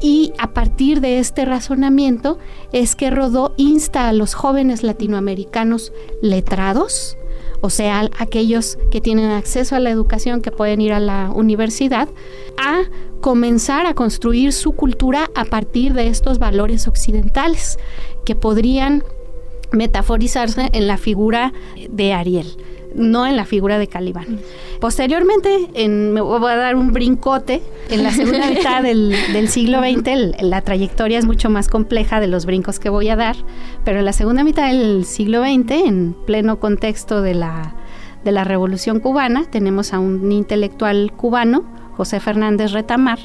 Y 0.00 0.32
a 0.38 0.52
partir 0.52 1.00
de 1.00 1.18
este 1.18 1.44
razonamiento 1.44 2.38
es 2.72 2.94
que 2.94 3.10
Rodó 3.10 3.54
insta 3.56 4.08
a 4.08 4.12
los 4.12 4.34
jóvenes 4.34 4.82
latinoamericanos 4.82 5.92
letrados, 6.22 7.16
o 7.60 7.70
sea, 7.70 8.08
aquellos 8.18 8.78
que 8.92 9.00
tienen 9.00 9.30
acceso 9.30 9.74
a 9.74 9.80
la 9.80 9.90
educación, 9.90 10.40
que 10.40 10.52
pueden 10.52 10.80
ir 10.80 10.92
a 10.92 11.00
la 11.00 11.30
universidad, 11.34 12.08
a 12.56 12.82
comenzar 13.20 13.86
a 13.86 13.94
construir 13.94 14.52
su 14.52 14.72
cultura 14.72 15.30
a 15.34 15.44
partir 15.44 15.94
de 15.94 16.06
estos 16.06 16.38
valores 16.38 16.86
occidentales 16.86 17.78
que 18.24 18.36
podrían 18.36 19.02
metaforizarse 19.72 20.68
en 20.72 20.86
la 20.86 20.96
figura 20.96 21.52
de 21.90 22.12
Ariel 22.12 22.56
no 22.94 23.26
en 23.26 23.36
la 23.36 23.44
figura 23.44 23.78
de 23.78 23.86
Calibán. 23.86 24.40
Posteriormente, 24.80 25.68
en, 25.74 26.12
me 26.12 26.20
voy 26.20 26.50
a 26.50 26.56
dar 26.56 26.76
un 26.76 26.92
brincote, 26.92 27.62
en 27.90 28.02
la 28.02 28.10
segunda 28.10 28.48
mitad 28.50 28.82
del, 28.82 29.14
siglo 29.48 29.80
XX, 29.80 30.42
la 30.42 30.62
trayectoria 30.62 31.18
es 31.18 31.26
mucho 31.26 31.50
más 31.50 31.68
compleja 31.68 32.20
de 32.20 32.26
los 32.26 32.46
brincos 32.46 32.78
que 32.78 32.88
voy 32.88 33.08
a 33.08 33.16
dar, 33.16 33.36
pero 33.84 33.98
en 33.98 34.04
la 34.04 34.12
segunda 34.12 34.44
mitad 34.44 34.68
del 34.68 35.04
siglo 35.04 35.42
XX, 35.42 35.70
en 35.70 36.16
pleno 36.26 36.60
contexto 36.60 37.22
de 37.22 37.34
la, 37.34 37.74
de 38.24 38.32
la 38.32 38.44
Revolución 38.44 39.00
Cubana, 39.00 39.44
tenemos 39.50 39.92
a 39.92 39.98
un 39.98 40.30
intelectual 40.32 41.12
cubano, 41.12 41.64
José 41.96 42.20
Fernández 42.20 42.72
Retamar, 42.72 43.18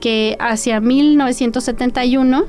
que 0.00 0.36
hacia 0.38 0.80
1971 0.80 2.44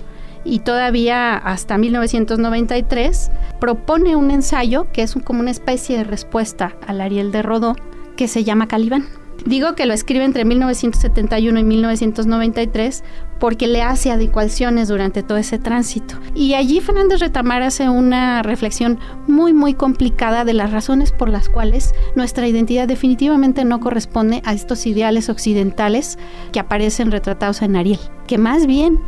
y 0.48 0.60
todavía 0.60 1.36
hasta 1.36 1.78
1993 1.78 3.32
propone 3.60 4.16
un 4.16 4.32
ensayo 4.32 4.88
que 4.92 5.04
es 5.04 5.14
como 5.24 5.42
una 5.42 5.52
especie 5.52 5.98
de 5.98 6.04
respuesta 6.04 6.76
al 6.88 7.02
Ariel 7.02 7.32
de 7.32 7.42
Rodó 7.42 7.76
que 8.16 8.28
se 8.28 8.44
llama 8.44 8.68
Calibán. 8.68 9.06
Digo 9.46 9.76
que 9.76 9.86
lo 9.86 9.94
escribe 9.94 10.26
entre 10.26 10.46
1971 10.46 11.60
y 11.60 11.64
1993 11.64 13.04
porque 13.40 13.68
le 13.68 13.82
hace 13.82 14.12
adecuaciones 14.12 14.88
durante 14.88 15.22
todo 15.22 15.38
ese 15.38 15.60
tránsito. 15.60 16.16
Y 16.34 16.56
allí 16.56 16.82
Fernández 16.82 17.20
Retamar 17.20 17.62
hace 17.62 17.88
una 17.88 18.42
reflexión 18.42 19.00
muy 19.28 19.54
muy 19.54 19.74
complicada 19.74 20.44
de 20.44 20.54
las 20.54 20.72
razones 20.72 21.12
por 21.12 21.30
las 21.30 21.50
cuales 21.50 21.94
nuestra 22.16 22.48
identidad 22.48 22.88
definitivamente 22.88 23.64
no 23.64 23.80
corresponde 23.80 24.42
a 24.44 24.54
estos 24.54 24.86
ideales 24.88 25.30
occidentales 25.30 26.18
que 26.52 26.60
aparecen 26.60 27.12
retratados 27.12 27.62
en 27.62 27.76
Ariel, 27.76 28.00
que 28.26 28.38
más 28.38 28.66
bien 28.66 29.00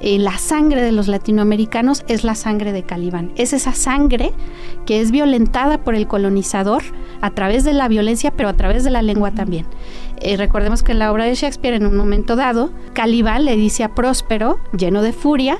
eh, 0.00 0.18
la 0.18 0.38
sangre 0.38 0.82
de 0.82 0.92
los 0.92 1.08
latinoamericanos 1.08 2.04
es 2.08 2.24
la 2.24 2.34
sangre 2.34 2.72
de 2.72 2.82
Calibán. 2.82 3.32
Es 3.36 3.52
esa 3.52 3.72
sangre 3.72 4.32
que 4.86 5.00
es 5.00 5.10
violentada 5.10 5.78
por 5.82 5.94
el 5.94 6.06
colonizador 6.06 6.82
a 7.20 7.30
través 7.30 7.64
de 7.64 7.72
la 7.72 7.88
violencia, 7.88 8.30
pero 8.30 8.48
a 8.48 8.54
través 8.54 8.84
de 8.84 8.90
la 8.90 9.02
lengua 9.02 9.32
también. 9.32 9.66
Eh, 10.20 10.36
recordemos 10.36 10.82
que 10.82 10.92
en 10.92 10.98
la 10.98 11.12
obra 11.12 11.24
de 11.24 11.34
Shakespeare, 11.34 11.74
en 11.74 11.86
un 11.86 11.96
momento 11.96 12.36
dado, 12.36 12.70
Calibán 12.92 13.44
le 13.44 13.56
dice 13.56 13.84
a 13.84 13.94
Próspero, 13.94 14.60
lleno 14.76 15.02
de 15.02 15.12
furia, 15.12 15.58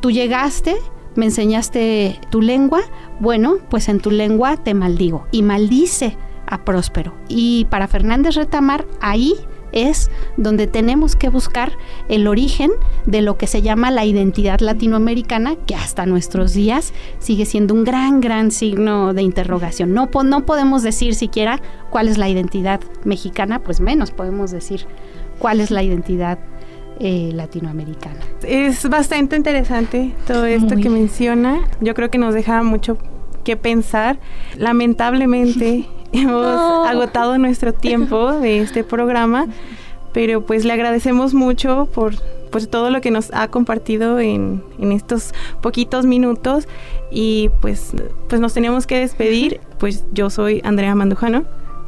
tú 0.00 0.10
llegaste, 0.10 0.76
me 1.14 1.26
enseñaste 1.26 2.20
tu 2.30 2.42
lengua, 2.42 2.80
bueno, 3.20 3.56
pues 3.70 3.88
en 3.88 4.00
tu 4.00 4.10
lengua 4.10 4.56
te 4.56 4.74
maldigo. 4.74 5.26
Y 5.32 5.42
maldice 5.42 6.16
a 6.46 6.64
Próspero. 6.64 7.14
Y 7.28 7.66
para 7.66 7.88
Fernández 7.88 8.34
Retamar, 8.36 8.86
ahí 9.00 9.34
es 9.76 10.10
donde 10.38 10.66
tenemos 10.66 11.16
que 11.16 11.28
buscar 11.28 11.72
el 12.08 12.26
origen 12.26 12.70
de 13.04 13.20
lo 13.20 13.36
que 13.36 13.46
se 13.46 13.60
llama 13.60 13.90
la 13.90 14.06
identidad 14.06 14.60
latinoamericana, 14.60 15.56
que 15.66 15.74
hasta 15.74 16.06
nuestros 16.06 16.54
días 16.54 16.94
sigue 17.18 17.44
siendo 17.44 17.74
un 17.74 17.84
gran, 17.84 18.20
gran 18.20 18.50
signo 18.50 19.12
de 19.12 19.22
interrogación. 19.22 19.92
No, 19.92 20.08
no 20.24 20.46
podemos 20.46 20.82
decir 20.82 21.14
siquiera 21.14 21.60
cuál 21.90 22.08
es 22.08 22.16
la 22.16 22.28
identidad 22.28 22.80
mexicana, 23.04 23.58
pues 23.60 23.80
menos 23.80 24.10
podemos 24.10 24.50
decir 24.50 24.86
cuál 25.38 25.60
es 25.60 25.70
la 25.70 25.82
identidad 25.82 26.38
eh, 26.98 27.30
latinoamericana. 27.34 28.20
Es 28.42 28.88
bastante 28.88 29.36
interesante 29.36 30.14
todo 30.26 30.46
esto 30.46 30.76
que 30.76 30.88
menciona. 30.88 31.68
Yo 31.82 31.92
creo 31.92 32.10
que 32.10 32.16
nos 32.16 32.32
deja 32.32 32.62
mucho 32.62 32.96
que 33.46 33.56
pensar. 33.56 34.18
Lamentablemente 34.58 35.86
hemos 36.12 36.86
agotado 36.86 37.38
nuestro 37.38 37.72
tiempo 37.72 38.32
de 38.32 38.58
este 38.58 38.82
programa, 38.82 39.46
pero 40.12 40.44
pues 40.44 40.64
le 40.64 40.72
agradecemos 40.72 41.32
mucho 41.32 41.88
por 41.94 42.14
pues 42.50 42.68
todo 42.68 42.90
lo 42.90 43.00
que 43.00 43.10
nos 43.10 43.32
ha 43.32 43.48
compartido 43.48 44.18
en, 44.18 44.62
en, 44.78 44.92
estos 44.92 45.32
poquitos 45.60 46.06
minutos 46.06 46.66
y 47.10 47.50
pues, 47.60 47.92
pues 48.28 48.40
nos 48.40 48.52
teníamos 48.52 48.86
que 48.86 48.98
despedir. 48.98 49.60
Pues 49.78 50.04
yo 50.12 50.28
soy 50.28 50.60
Andrea 50.64 50.94
Mandujano. 50.94 51.44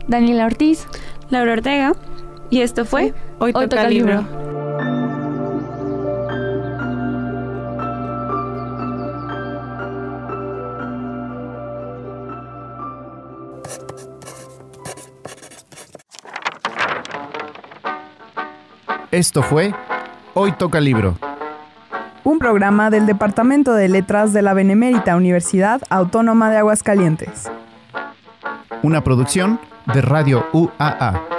Daniela 0.07 0.47
Ortiz. 0.47 0.87
Laura 1.31 1.55
Ortega. 1.55 1.95
Y 2.51 2.61
esto 2.61 2.85
fue 2.85 3.15
Hoy, 3.41 3.53
toca, 3.53 3.83
el 3.83 3.95
libro. 3.95 4.25
Esto 19.19 19.43
fue 19.43 19.75
Hoy 20.35 20.53
Toca 20.53 20.79
Libro. 20.79 21.19
Un 22.23 22.39
programa 22.39 22.89
del 22.89 23.05
Departamento 23.05 23.75
de 23.75 23.89
Letras 23.89 24.33
de 24.33 24.43
la 24.43 24.55
Benemérita 24.55 25.17
Universidad 25.17 25.83
Autónoma 25.91 26.51
de 26.51 26.59
Aguascalientes. 26.59 27.51
Una 28.85 29.03
producción 29.03 29.59
de 29.93 30.03
Radio 30.03 30.47
UAA. 30.53 31.38